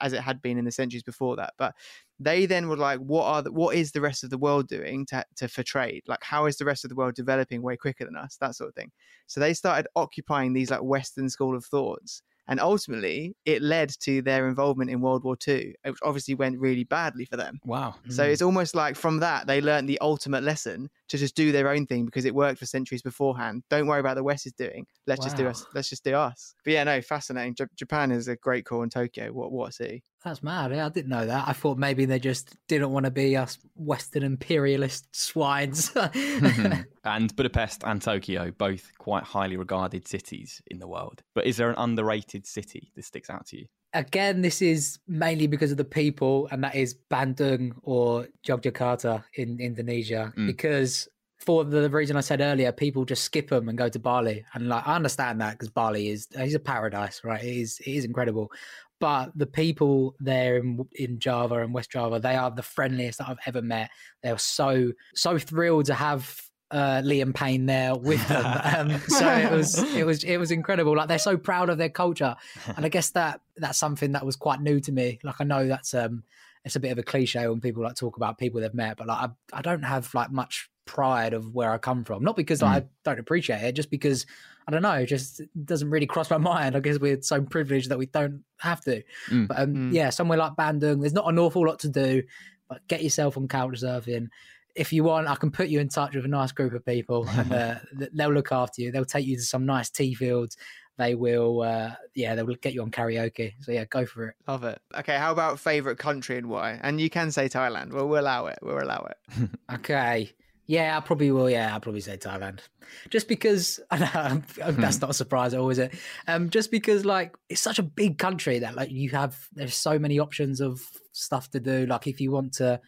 [0.00, 1.74] as it had been in the centuries before that but
[2.18, 5.04] they then were like what are the, what is the rest of the world doing
[5.04, 8.04] to, to for trade like how is the rest of the world developing way quicker
[8.04, 8.90] than us that sort of thing
[9.26, 14.22] so they started occupying these like western school of thoughts and ultimately, it led to
[14.22, 17.60] their involvement in World War II, which obviously went really badly for them.
[17.64, 17.94] Wow.
[18.08, 18.32] So mm.
[18.32, 21.86] it's almost like from that, they learned the ultimate lesson to just do their own
[21.86, 23.62] thing because it worked for centuries beforehand.
[23.68, 24.86] Don't worry about the West is doing.
[25.06, 25.26] Let's wow.
[25.26, 25.66] just do us.
[25.74, 26.54] Let's just do us.
[26.64, 27.56] But yeah, no, fascinating.
[27.56, 29.32] J- Japan is a great call in Tokyo.
[29.32, 30.04] What, what a city.
[30.24, 30.70] That's mad.
[30.70, 31.48] Yeah, I didn't know that.
[31.48, 35.92] I thought maybe they just didn't want to be us Western imperialist swines.
[37.02, 41.22] And Budapest and Tokyo, both quite highly regarded cities in the world.
[41.34, 43.66] But is there an underrated city that sticks out to you?
[43.92, 49.58] Again, this is mainly because of the people, and that is Bandung or Yogyakarta in
[49.60, 50.32] Indonesia.
[50.36, 50.46] Mm.
[50.46, 54.44] Because for the reason I said earlier, people just skip them and go to Bali,
[54.54, 57.42] and like I understand that because Bali is is a paradise, right?
[57.42, 58.52] It is it is incredible
[59.00, 63.30] but the people there in, in Java and West Java, they are the friendliest that
[63.30, 63.90] I've ever met.
[64.22, 68.46] They were so so thrilled to have uh, Liam Payne there with them.
[68.70, 70.96] Um, so it was it was it was incredible.
[70.96, 72.36] Like they're so proud of their culture,
[72.76, 75.18] and I guess that that's something that was quite new to me.
[75.22, 76.22] Like I know that's um
[76.64, 79.06] it's a bit of a cliche when people like talk about people they've met, but
[79.06, 82.22] like I, I don't have like much pride of where I come from.
[82.22, 82.68] Not because mm.
[82.68, 84.26] I don't appreciate it, just because
[84.66, 86.76] I don't know, it just doesn't really cross my mind.
[86.76, 89.02] I guess we're so privileged that we don't have to.
[89.30, 89.48] Mm.
[89.48, 89.92] But um, mm.
[89.92, 92.22] yeah, somewhere like Bandung, there's not an awful lot to do,
[92.68, 94.28] but get yourself on couch surfing.
[94.74, 97.28] If you want, I can put you in touch with a nice group of people,
[97.30, 97.74] and uh,
[98.12, 98.92] they'll look after you.
[98.92, 100.56] They'll take you to some nice tea fields.
[101.00, 103.54] They will, uh, yeah, they will get you on karaoke.
[103.60, 104.34] So yeah, go for it.
[104.46, 104.82] Love it.
[104.94, 106.78] Okay, how about favorite country and why?
[106.82, 107.92] And you can say Thailand.
[107.92, 108.58] Well, we'll allow it.
[108.60, 109.48] We'll allow it.
[109.76, 110.30] okay.
[110.66, 111.48] Yeah, I probably will.
[111.50, 112.60] Yeah, I'll probably say Thailand,
[113.08, 114.42] just because I know
[114.78, 115.00] that's hmm.
[115.00, 115.94] not a surprise, or is it?
[116.28, 119.98] Um, just because like it's such a big country that like you have there's so
[119.98, 121.86] many options of stuff to do.
[121.86, 122.80] Like if you want to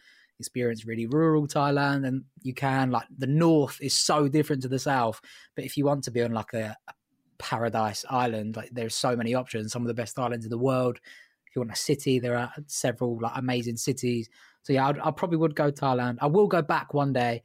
[0.43, 2.91] experience really rural Thailand, and you can.
[2.91, 5.21] Like the north is so different to the south,
[5.55, 6.93] but if you want to be on like a, a
[7.37, 9.71] paradise island, like there's so many options.
[9.71, 10.99] Some of the best islands in the world.
[11.47, 14.29] If you want a city, there are several like amazing cities.
[14.63, 16.17] So yeah, I'd, I probably would go Thailand.
[16.21, 17.43] I will go back one day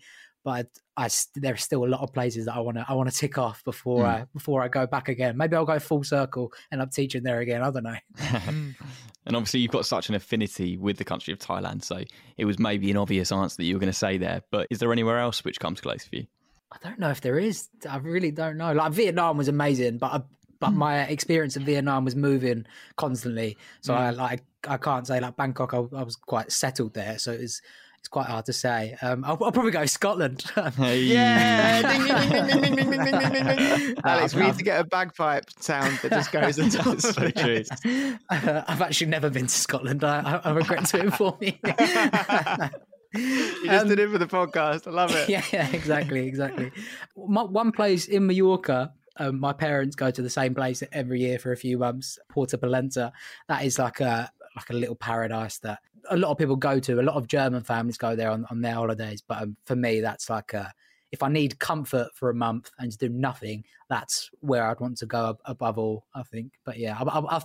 [0.49, 3.11] but I, I there's still a lot of places that I want to I want
[3.11, 4.09] to tick off before mm.
[4.09, 5.36] I before I go back again.
[5.36, 7.62] Maybe I'll go full circle and I'm teaching there again.
[7.62, 7.96] I don't know.
[9.26, 12.03] and obviously, you've got such an affinity with the country of Thailand, so
[12.38, 14.40] it was maybe an obvious answer that you were going to say there.
[14.51, 16.26] But is there anywhere else which comes close for you?
[16.72, 17.68] I don't know if there is.
[17.88, 18.72] I really don't know.
[18.72, 20.22] Like Vietnam was amazing, but I,
[20.61, 20.78] but hmm.
[20.78, 22.64] my experience in Vietnam was moving
[22.96, 23.59] constantly.
[23.82, 23.99] So mm.
[23.99, 25.74] I like I can't say like Bangkok.
[25.74, 27.61] I, I was quite settled there, so it was
[27.99, 28.96] it's quite hard to say.
[29.03, 30.44] Um, I'll, I'll, probably go Scotland.
[30.86, 31.82] yeah!
[34.05, 37.64] Alex, we need to get a bagpipe sound that just goes into so true.
[38.30, 40.05] Uh, I've actually never been to Scotland.
[40.05, 41.53] I, I regret to inform you.
[41.64, 41.72] you
[43.66, 44.86] just um, did it for the podcast.
[44.86, 45.28] I love it.
[45.28, 46.72] Yeah, yeah exactly, exactly.
[47.16, 51.38] My, one place in Mallorca um, my parents go to the same place every year
[51.38, 53.12] for a few months, Port de Pollença.
[53.49, 55.78] That is like a like a little paradise that
[56.11, 57.01] a lot of people go to.
[57.01, 60.01] A lot of German families go there on, on their holidays, but um, for me,
[60.01, 60.72] that's like a
[61.11, 64.99] if I need comfort for a month and to do nothing, that's where I'd want
[64.99, 66.05] to go above all.
[66.14, 67.42] I think, but yeah, I, I, I,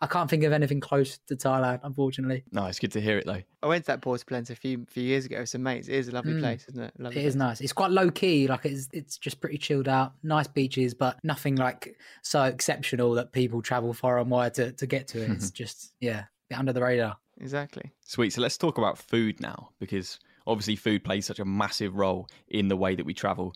[0.00, 2.42] I can't think of anything close to Thailand, unfortunately.
[2.52, 3.42] No, it's good to hear it though.
[3.62, 5.40] I went to that Port Plence a few few years ago.
[5.42, 5.94] It's amazing.
[5.94, 6.40] It is a lovely Mm.
[6.40, 6.94] place, isn't it?
[6.98, 7.38] Lovely It is place.
[7.38, 7.60] nice.
[7.60, 8.46] It's quite low key.
[8.46, 10.14] Like it's it's just pretty chilled out.
[10.22, 14.86] Nice beaches, but nothing like so exceptional that people travel far and wide to, to
[14.86, 15.30] get to it.
[15.32, 16.24] It's just yeah,
[16.56, 17.18] under the radar.
[17.42, 17.90] Exactly.
[18.06, 18.32] Sweet.
[18.32, 22.68] So let's talk about food now, because obviously food plays such a massive role in
[22.68, 23.52] the way that we travel.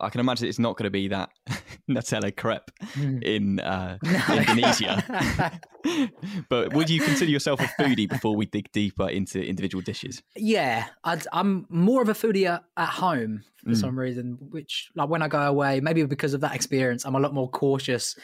[0.00, 1.30] I can imagine it's not going to be that
[1.88, 2.70] Nutella crepe
[3.22, 5.60] in uh, Indonesia.
[6.48, 10.22] but would you consider yourself a foodie before we dig deeper into individual dishes?
[10.36, 13.76] Yeah, I'd, I'm more of a foodie at, at home for Mm.
[13.80, 14.36] some reason.
[14.50, 17.48] Which, like, when I go away, maybe because of that experience, I'm a lot more
[17.48, 18.14] cautious.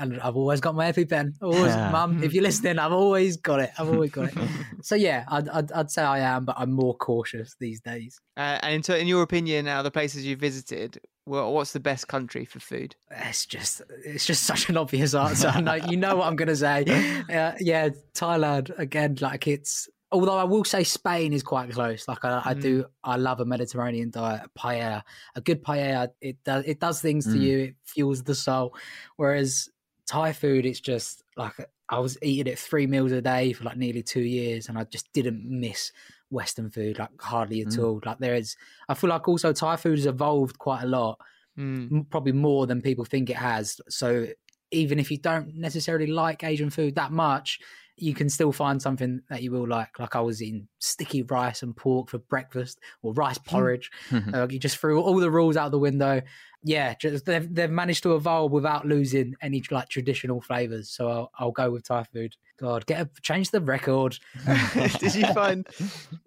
[0.00, 1.34] And I've always got my EpiPen.
[1.42, 3.70] Always, mum, if you're listening, I've always got it.
[3.78, 4.34] I've always got it.
[4.82, 8.18] so yeah, I'd, I'd, I'd say I am, but I'm more cautious these days.
[8.36, 11.72] Uh, and in, ter- in your opinion, out of the places you've visited, well, what's
[11.72, 12.96] the best country for food?
[13.10, 15.48] It's just, it's just such an obvious answer.
[15.48, 16.84] I know, you know what I'm going to say.
[17.30, 19.16] Uh, yeah, Thailand again.
[19.20, 22.08] Like it's, although I will say Spain is quite close.
[22.08, 25.02] Like I, I do, I love a Mediterranean diet, a paella,
[25.36, 26.08] a good paella.
[26.20, 27.40] It does, it does things to Mm.
[27.40, 27.58] you.
[27.58, 28.74] It fuels the soul.
[29.16, 29.68] Whereas
[30.10, 31.54] Thai food, it's just like
[31.88, 34.84] I was eating it three meals a day for like nearly two years, and I
[34.84, 35.92] just didn't miss
[36.30, 37.84] Western food like hardly at Mm.
[37.84, 38.00] all.
[38.04, 38.56] Like there is,
[38.88, 41.18] I feel like also Thai food has evolved quite a lot
[41.58, 42.08] Mm.
[42.10, 43.80] probably more than people think it has.
[43.88, 44.26] So
[44.72, 47.58] even if you don't necessarily like Asian food that much,
[47.96, 49.98] you can still find something that you will like.
[49.98, 53.90] Like I was eating sticky rice and pork for breakfast, or rice porridge.
[54.34, 56.22] uh, you just threw all the rules out the window.
[56.62, 60.90] Yeah, just they've they've managed to evolve without losing any like traditional flavors.
[60.90, 62.36] So I'll, I'll go with Thai food.
[62.60, 64.18] God, get a, change the record.
[64.98, 65.66] did you find?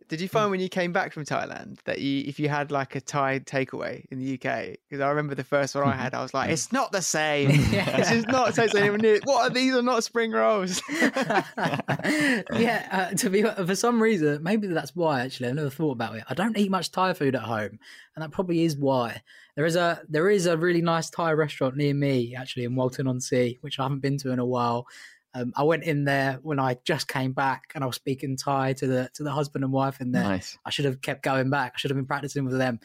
[0.10, 2.94] Did you find when you came back from Thailand that you, if you had like
[2.96, 4.78] a Thai takeaway in the UK?
[4.88, 7.50] Because I remember the first one I had, I was like, it's not the same.
[7.72, 7.98] yeah.
[7.98, 9.20] This is not tastes anywhere near.
[9.24, 9.74] What are these?
[9.74, 10.84] Are not spring rolls.
[10.92, 15.22] yeah, uh, to be for some reason, maybe that's why.
[15.22, 16.26] Actually, I never thought about it.
[16.30, 17.80] I don't eat much Thai food at home,
[18.16, 19.24] and that probably is why.
[19.56, 23.08] There is a there is a really nice Thai restaurant near me, actually in Walton
[23.08, 24.88] on Sea, which I haven't been to in a while.
[25.36, 28.74] Um, I went in there when I just came back, and I was speaking Thai
[28.74, 30.24] to the to the husband and wife in there.
[30.24, 30.58] Nice.
[30.66, 31.74] I should have kept going back.
[31.76, 32.80] I should have been practicing with them.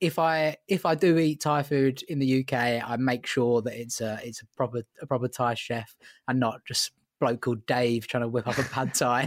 [0.00, 3.74] If I if I do eat Thai food in the UK, I make sure that
[3.74, 5.94] it's a it's a proper a proper Thai chef
[6.28, 9.26] and not just bloke called Dave trying to whip up a pad Thai.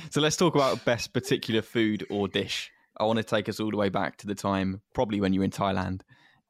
[0.10, 2.70] so let's talk about best particular food or dish.
[3.00, 5.40] I want to take us all the way back to the time, probably when you
[5.40, 6.02] were in Thailand.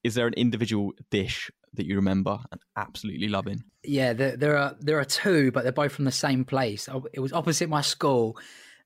[0.02, 3.62] Is there an individual dish that you remember and absolutely loving?
[3.84, 6.88] yeah, there, there are there are two, but they're both from the same place.
[7.12, 8.38] It was opposite my school.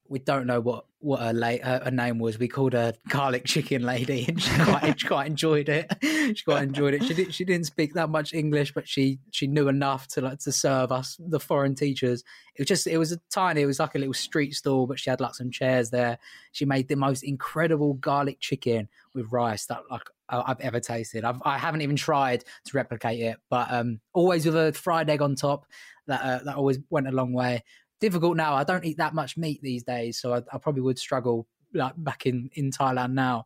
[0.08, 2.38] We don't know what what her, la- her, name was.
[2.38, 5.92] We called her garlic chicken lady, and she quite she quite enjoyed it.
[6.02, 7.04] She quite enjoyed it.
[7.04, 10.38] She did, she didn't speak that much English, but she she knew enough to like
[10.40, 12.22] to serve us the foreign teachers.
[12.56, 13.62] It was just it was a tiny.
[13.62, 16.18] It was like a little street stall, but she had like some chairs there.
[16.52, 21.24] She made the most incredible garlic chicken with rice that like I've ever tasted.
[21.24, 25.22] I've, I haven't even tried to replicate it, but um, always with a fried egg
[25.22, 25.66] on top.
[26.06, 27.64] That uh, that always went a long way.
[28.04, 28.54] Difficult now.
[28.54, 31.94] I don't eat that much meat these days, so I, I probably would struggle like
[31.96, 33.44] back in in Thailand now.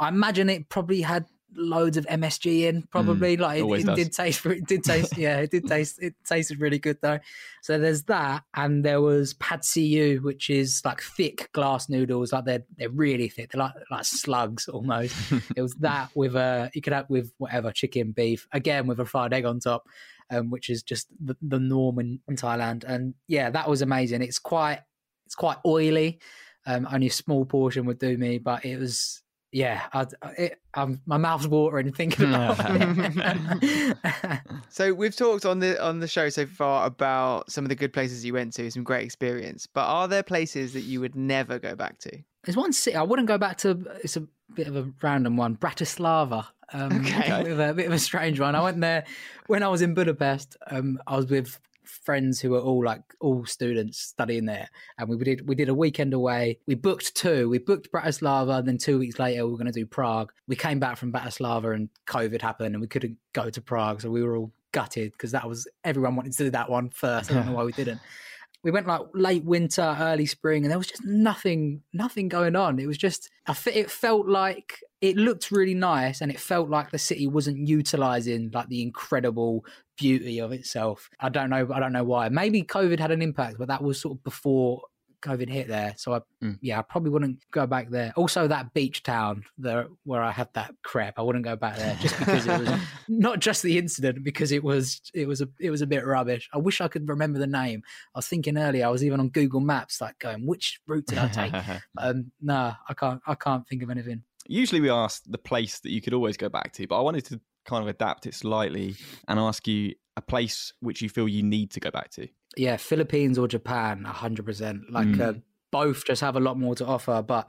[0.00, 2.82] I imagine it probably had loads of MSG in.
[2.84, 4.46] Mm, probably like it, it did taste.
[4.46, 5.18] It did taste.
[5.18, 5.98] yeah, it did taste.
[6.00, 7.18] It tasted really good though.
[7.60, 12.32] So there's that, and there was pad ew, which is like thick glass noodles.
[12.32, 13.52] Like they're they're really thick.
[13.52, 15.14] They're like like slugs almost.
[15.54, 19.04] it was that with a you could have with whatever chicken, beef, again with a
[19.04, 19.84] fried egg on top,
[20.30, 22.84] um, which is just the, the norm in, in Thailand.
[22.84, 24.22] And yeah, that was amazing.
[24.22, 24.80] It's quite
[25.26, 26.20] it's quite oily.
[26.66, 29.22] Um, only a small portion would do me, but it was
[29.52, 29.82] yeah.
[29.92, 33.96] I, it, um, my mouth's watering thinking about it.
[34.70, 37.92] So we've talked on the on the show so far about some of the good
[37.92, 39.66] places you went to, some great experience.
[39.66, 42.10] But are there places that you would never go back to?
[42.44, 43.82] There's one city I wouldn't go back to.
[44.04, 44.24] It's a
[44.54, 46.46] bit of a random one, Bratislava.
[46.72, 47.30] Um, Okay.
[47.30, 48.54] a bit, of a, bit of a strange one.
[48.54, 49.04] I went there
[49.46, 50.56] when I was in Budapest.
[50.70, 51.58] Um, I was with
[51.88, 54.68] friends who were all like all students studying there,
[54.98, 56.58] and we did we did a weekend away.
[56.66, 57.48] We booked two.
[57.48, 60.32] We booked Bratislava, and then two weeks later we were going to do Prague.
[60.46, 64.10] We came back from Bratislava, and COVID happened, and we couldn't go to Prague, so
[64.10, 67.30] we were all gutted because that was everyone wanted to do that one first.
[67.30, 68.00] I don't know why we didn't
[68.64, 72.78] we went like late winter, early spring, and there was just nothing, nothing going on.
[72.78, 73.30] It was just,
[73.66, 78.50] it felt like it looked really nice, and it felt like the city wasn't utilizing
[78.52, 79.64] like the incredible
[79.96, 81.08] beauty of itself.
[81.20, 82.28] I don't know, I don't know why.
[82.28, 84.82] Maybe COVID had an impact, but that was sort of before
[85.22, 85.94] COVID hit there.
[85.96, 86.56] So I, Mm.
[86.60, 88.12] yeah, I probably wouldn't go back there.
[88.14, 91.96] Also, that beach town there where I had that crep, I wouldn't go back there
[92.00, 95.70] just because it was not just the incident, because it was it was a it
[95.70, 96.48] was a bit rubbish.
[96.54, 97.82] I wish I could remember the name.
[98.14, 101.18] I was thinking earlier, I was even on Google Maps, like going, which route did
[101.18, 101.52] I take?
[101.98, 104.22] um, nah, I can't I can't think of anything.
[104.46, 107.24] Usually we ask the place that you could always go back to, but I wanted
[107.26, 108.94] to kind of adapt it slightly
[109.26, 112.28] and ask you a place which you feel you need to go back to.
[112.56, 114.90] Yeah, Philippines or Japan, hundred percent.
[114.90, 115.20] Like Mm.
[115.20, 115.32] uh,
[115.70, 117.48] both just have a lot more to offer, but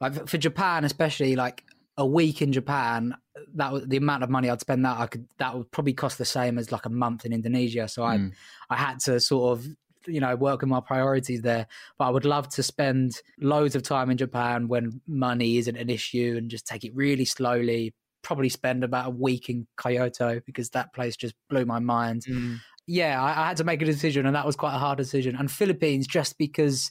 [0.00, 1.64] like for- Japan, especially like
[1.96, 3.16] a week in Japan,
[3.54, 4.84] that was the amount of money I'd spend.
[4.84, 7.88] That I could that would probably cost the same as like a month in Indonesia.
[7.88, 8.32] So I Mm.
[8.70, 9.66] I had to sort of
[10.06, 11.66] you know work with my priorities there.
[11.98, 15.90] But I would love to spend loads of time in Japan when money isn't an
[15.90, 17.92] issue and just take it really slowly.
[18.22, 22.58] Probably spend about a week in Kyoto because that place just blew my mind mm.
[22.86, 25.36] yeah, I, I had to make a decision, and that was quite a hard decision.
[25.36, 26.90] And Philippines, just because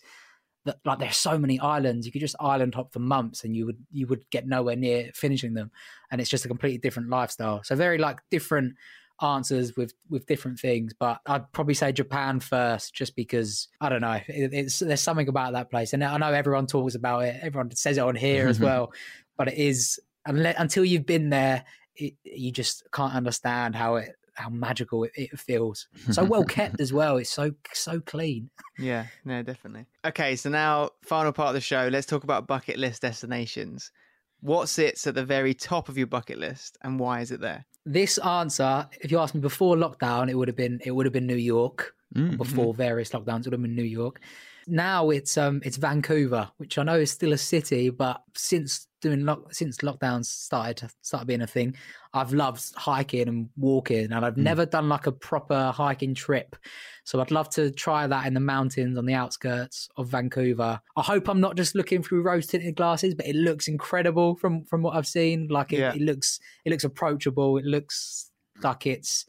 [0.68, 3.66] that like there's so many islands, you could just island hop for months, and you
[3.66, 5.72] would you would get nowhere near finishing them,
[6.12, 7.64] and it's just a completely different lifestyle.
[7.64, 8.76] So very like different
[9.22, 10.94] answers with with different things.
[10.98, 15.28] But I'd probably say Japan first, just because I don't know, it, it's there's something
[15.28, 18.48] about that place, and I know everyone talks about it, everyone says it on here
[18.48, 18.92] as well,
[19.38, 21.64] but it is unless, until you've been there,
[21.96, 25.88] it, you just can't understand how it how magical it, it feels.
[26.12, 27.18] So well kept as well.
[27.18, 28.50] It's so so clean.
[28.78, 29.86] Yeah, no, definitely.
[30.06, 31.90] Okay, so now final part of the show.
[31.92, 33.92] Let's talk about bucket list destinations.
[34.42, 37.66] What sits at the very top of your bucket list, and why is it there?
[37.86, 41.14] This answer, if you asked me before lockdown, it would have been it would have
[41.14, 41.94] been New York.
[42.16, 42.38] Mm.
[42.38, 44.22] Before various lockdowns, it would have been New York.
[44.68, 49.26] Now it's um it's Vancouver, which I know is still a city, but since doing
[49.26, 51.76] lock since lockdown started started being a thing,
[52.14, 54.44] I've loved hiking and walking, and I've mm.
[54.44, 56.56] never done like a proper hiking trip.
[57.04, 60.80] So I'd love to try that in the mountains on the outskirts of Vancouver.
[60.96, 64.64] I hope I'm not just looking through rose tinted glasses, but it looks incredible from
[64.66, 65.48] from what I've seen.
[65.50, 65.94] Like it, Yeah.
[65.94, 67.58] it looks it looks approachable.
[67.58, 68.32] It looks
[68.62, 69.26] like it's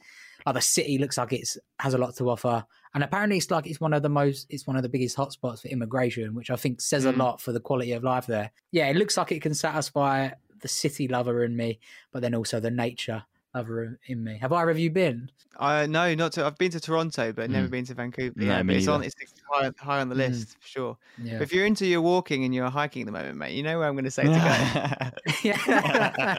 [0.46, 2.64] like the city looks like it's has a lot to offer.
[2.94, 5.62] And apparently it's like it's one of the most it's one of the biggest hotspots
[5.62, 7.14] for immigration, which I think says Mm.
[7.14, 8.50] a lot for the quality of life there.
[8.72, 10.30] Yeah, it looks like it can satisfy
[10.60, 11.78] the city lover in me,
[12.12, 13.24] but then also the nature
[13.54, 14.38] lover in me.
[14.40, 15.30] Have either of you been?
[15.58, 16.44] Uh, no, not to.
[16.46, 17.70] I've been to Toronto, but never Mm.
[17.70, 18.32] been to Vancouver.
[18.36, 19.02] No, yeah, me but it's on.
[19.02, 19.14] It's
[19.50, 20.18] high, high on the Mm.
[20.18, 20.96] list for sure.
[21.20, 21.34] Yeah.
[21.38, 23.76] But if you're into your walking and you're hiking at the moment, mate, you know
[23.78, 24.34] where I'm going to say to go.
[25.42, 26.38] yeah.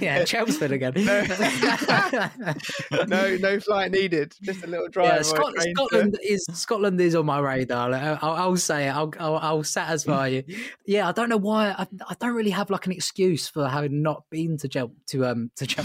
[0.00, 0.92] yeah, Chelmsford again.
[3.08, 4.34] no, no flight needed.
[4.42, 5.06] Just a little drive.
[5.16, 7.90] Yeah, Scot- train to- Scotland is Scotland is on my radar.
[7.90, 8.94] Like, I'll, I'll say it.
[8.94, 10.44] I'll, I'll, I'll satisfy you.
[10.86, 11.70] Yeah, I don't know why.
[11.70, 15.26] I, I don't really have like an excuse for having not been to Gel- to
[15.26, 15.84] um to Gel-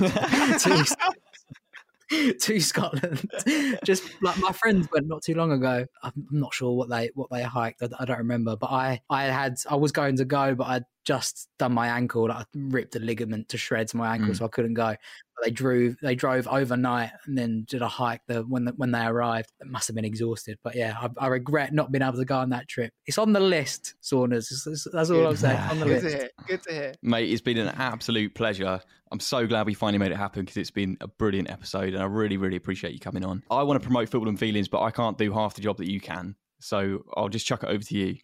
[0.58, 3.30] to, to Scotland.
[3.84, 5.86] Just like my friends went not too long ago.
[6.04, 7.84] I'm not sure what they what they hiked.
[7.84, 8.56] I, I don't remember.
[8.56, 12.28] But I I had I was going to go, but I'd just done my ankle.
[12.28, 14.38] Like, I ripped a ligament to shreds my ankle, Mm.
[14.38, 14.95] so I couldn't go.
[15.39, 18.21] But they drove they drove overnight and then did a hike.
[18.27, 20.57] The when the, when they arrived, it must have been exhausted.
[20.63, 22.91] But yeah, I, I regret not being able to go on that trip.
[23.05, 24.51] It's on the list, Saunders.
[24.51, 25.57] It's- it's- That's all I'm saying.
[25.69, 26.15] On the Good list.
[26.15, 26.29] to hear.
[26.47, 26.93] Good to hear.
[27.01, 28.81] Mate, it's been an absolute pleasure.
[29.11, 32.03] I'm so glad we finally made it happen because it's been a brilliant episode and
[32.03, 33.43] I really, really appreciate you coming on.
[33.49, 35.89] I want to promote football and feelings, but I can't do half the job that
[35.89, 36.35] you can.
[36.59, 38.17] So I'll just chuck it over to you.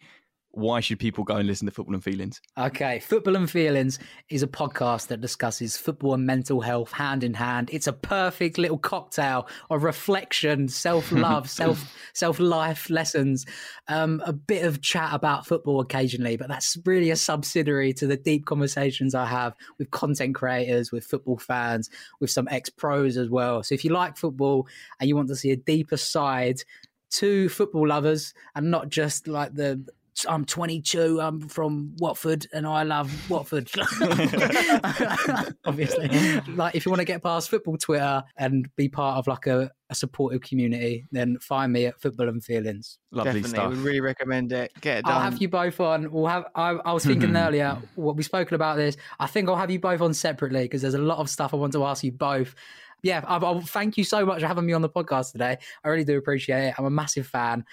[0.56, 2.40] Why should people go and listen to Football and Feelings?
[2.56, 3.98] Okay, Football and Feelings
[4.30, 7.68] is a podcast that discusses football and mental health hand in hand.
[7.74, 13.44] It's a perfect little cocktail of reflection, self love, self self life lessons,
[13.88, 18.16] um, a bit of chat about football occasionally, but that's really a subsidiary to the
[18.16, 23.28] deep conversations I have with content creators, with football fans, with some ex pros as
[23.28, 23.62] well.
[23.62, 24.66] So if you like football
[25.00, 26.62] and you want to see a deeper side
[27.08, 29.84] to football lovers and not just like the
[30.28, 31.20] I'm 22.
[31.20, 33.68] I'm from Watford, and I love Watford.
[35.64, 36.08] Obviously,
[36.54, 39.70] like if you want to get past football Twitter and be part of like a,
[39.90, 42.98] a supportive community, then find me at Football and Feelings.
[43.10, 43.68] Lovely Definitely, stuff.
[43.70, 44.72] would really recommend it.
[44.80, 45.14] Get it done.
[45.14, 46.10] I'll have you both on.
[46.10, 46.46] We'll have.
[46.54, 47.76] I, I was thinking earlier.
[47.96, 48.96] What we've spoken about this.
[49.20, 51.56] I think I'll have you both on separately because there's a lot of stuff I
[51.56, 52.54] want to ask you both.
[53.02, 55.58] Yeah, I, I, thank you so much for having me on the podcast today.
[55.84, 56.74] I really do appreciate it.
[56.78, 57.64] I'm a massive fan.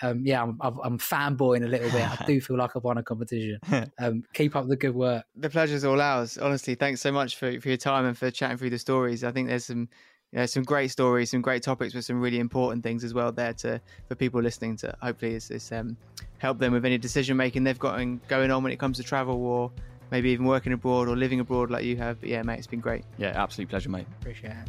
[0.00, 2.02] Um, yeah, I'm, I'm, I'm fanboying a little bit.
[2.02, 3.58] I do feel like I've won a competition.
[3.98, 5.24] Um, keep up the good work.
[5.36, 6.38] the pleasure's all ours.
[6.38, 9.22] Honestly, thanks so much for, for your time and for chatting through the stories.
[9.22, 9.88] I think there's some,
[10.32, 13.30] you know, some great stories, some great topics, but some really important things as well
[13.30, 14.94] there to for people listening to.
[15.02, 15.96] Hopefully, it's, it's um,
[16.38, 19.44] help them with any decision making they've got going on when it comes to travel
[19.44, 19.70] or
[20.10, 22.20] maybe even working abroad or living abroad like you have.
[22.20, 23.04] But yeah, mate, it's been great.
[23.18, 24.06] Yeah, absolute pleasure, mate.
[24.20, 24.68] Appreciate it.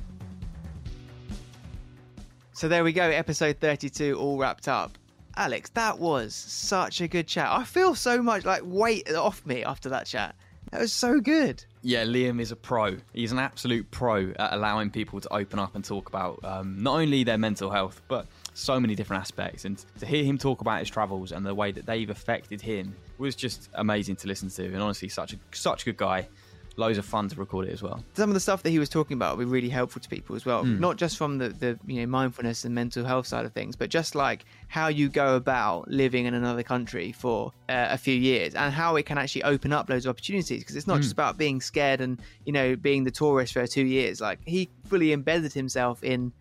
[2.53, 4.98] So there we go, episode 32 all wrapped up.
[5.35, 7.49] Alex, that was such a good chat.
[7.49, 10.35] I feel so much like weight off me after that chat.
[10.72, 11.64] That was so good.
[11.84, 12.97] Yeah, Liam is a pro.
[13.14, 16.95] He's an absolute pro at allowing people to open up and talk about um, not
[16.95, 19.65] only their mental health, but so many different aspects.
[19.65, 22.95] And to hear him talk about his travels and the way that they've affected him
[23.18, 24.65] was just amazing to listen to.
[24.65, 26.27] And honestly, such a such a good guy
[26.76, 28.04] loads of fun to record it as well.
[28.14, 30.36] Some of the stuff that he was talking about will be really helpful to people
[30.36, 30.80] as well, mm.
[30.80, 33.90] not just from the, the you know mindfulness and mental health side of things, but
[33.90, 38.56] just like how you go about living in another country for uh, a few years
[38.56, 41.02] and how it can actually open up loads of opportunities because it's not mm.
[41.02, 44.20] just about being scared and you know being the tourist for two years.
[44.20, 46.34] Like he fully embedded himself in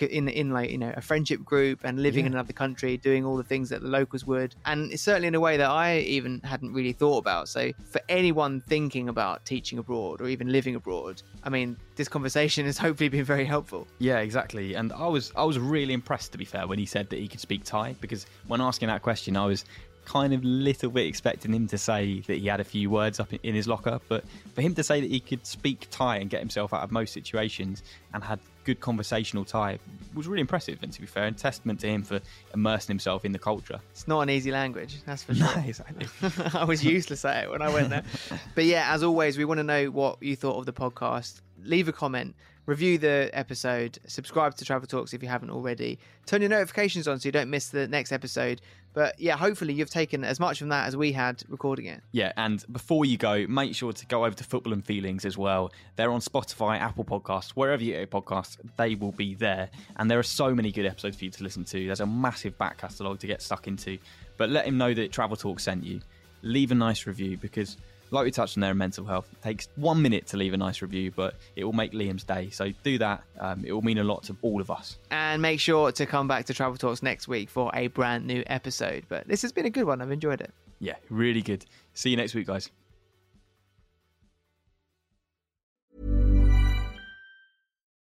[0.00, 2.28] in in like you know a friendship group and living yeah.
[2.28, 5.34] in another country, doing all the things that the locals would, and it's certainly in
[5.34, 7.48] a way that I even hadn't really thought about.
[7.48, 12.66] So for anyone thinking about teaching abroad or even living abroad, I mean, this conversation
[12.66, 13.86] has hopefully been very helpful.
[13.98, 14.74] Yeah, exactly.
[14.74, 17.28] And I was I was really impressed to be fair when he said that he
[17.28, 19.64] could speak Thai because when asking that question, I was
[20.08, 23.32] kind of little bit expecting him to say that he had a few words up
[23.32, 24.24] in his locker, but
[24.54, 27.12] for him to say that he could speak Thai and get himself out of most
[27.12, 27.82] situations
[28.14, 29.78] and had good conversational Thai
[30.14, 30.78] was really impressive.
[30.82, 32.20] And to be fair, and testament to him for
[32.54, 33.80] immersing himself in the culture.
[33.92, 35.46] It's not an easy language, that's for sure.
[35.46, 36.06] No, exactly.
[36.54, 38.04] I was useless at it when I went there.
[38.54, 41.42] but yeah, as always, we want to know what you thought of the podcast.
[41.64, 42.34] Leave a comment
[42.68, 47.18] review the episode, subscribe to Travel Talks if you haven't already, turn your notifications on
[47.18, 48.60] so you don't miss the next episode.
[48.94, 52.00] But yeah, hopefully you've taken as much from that as we had recording it.
[52.12, 55.38] Yeah, and before you go, make sure to go over to Football and Feelings as
[55.38, 55.72] well.
[55.96, 59.70] They're on Spotify, Apple Podcasts, wherever you get podcasts, they will be there.
[59.96, 61.86] And there are so many good episodes for you to listen to.
[61.86, 63.98] There's a massive back catalogue to get stuck into.
[64.36, 66.00] But let him know that Travel Talk sent you.
[66.42, 67.76] Leave a nice review because
[68.10, 70.56] like we touched on there in mental health, it takes one minute to leave a
[70.56, 72.50] nice review, but it will make Liam's day.
[72.50, 73.22] So do that.
[73.38, 74.98] Um, it will mean a lot to all of us.
[75.10, 78.42] And make sure to come back to Travel Talks next week for a brand new
[78.46, 79.04] episode.
[79.08, 80.00] But this has been a good one.
[80.00, 80.52] I've enjoyed it.
[80.80, 81.64] Yeah, really good.
[81.94, 82.70] See you next week, guys.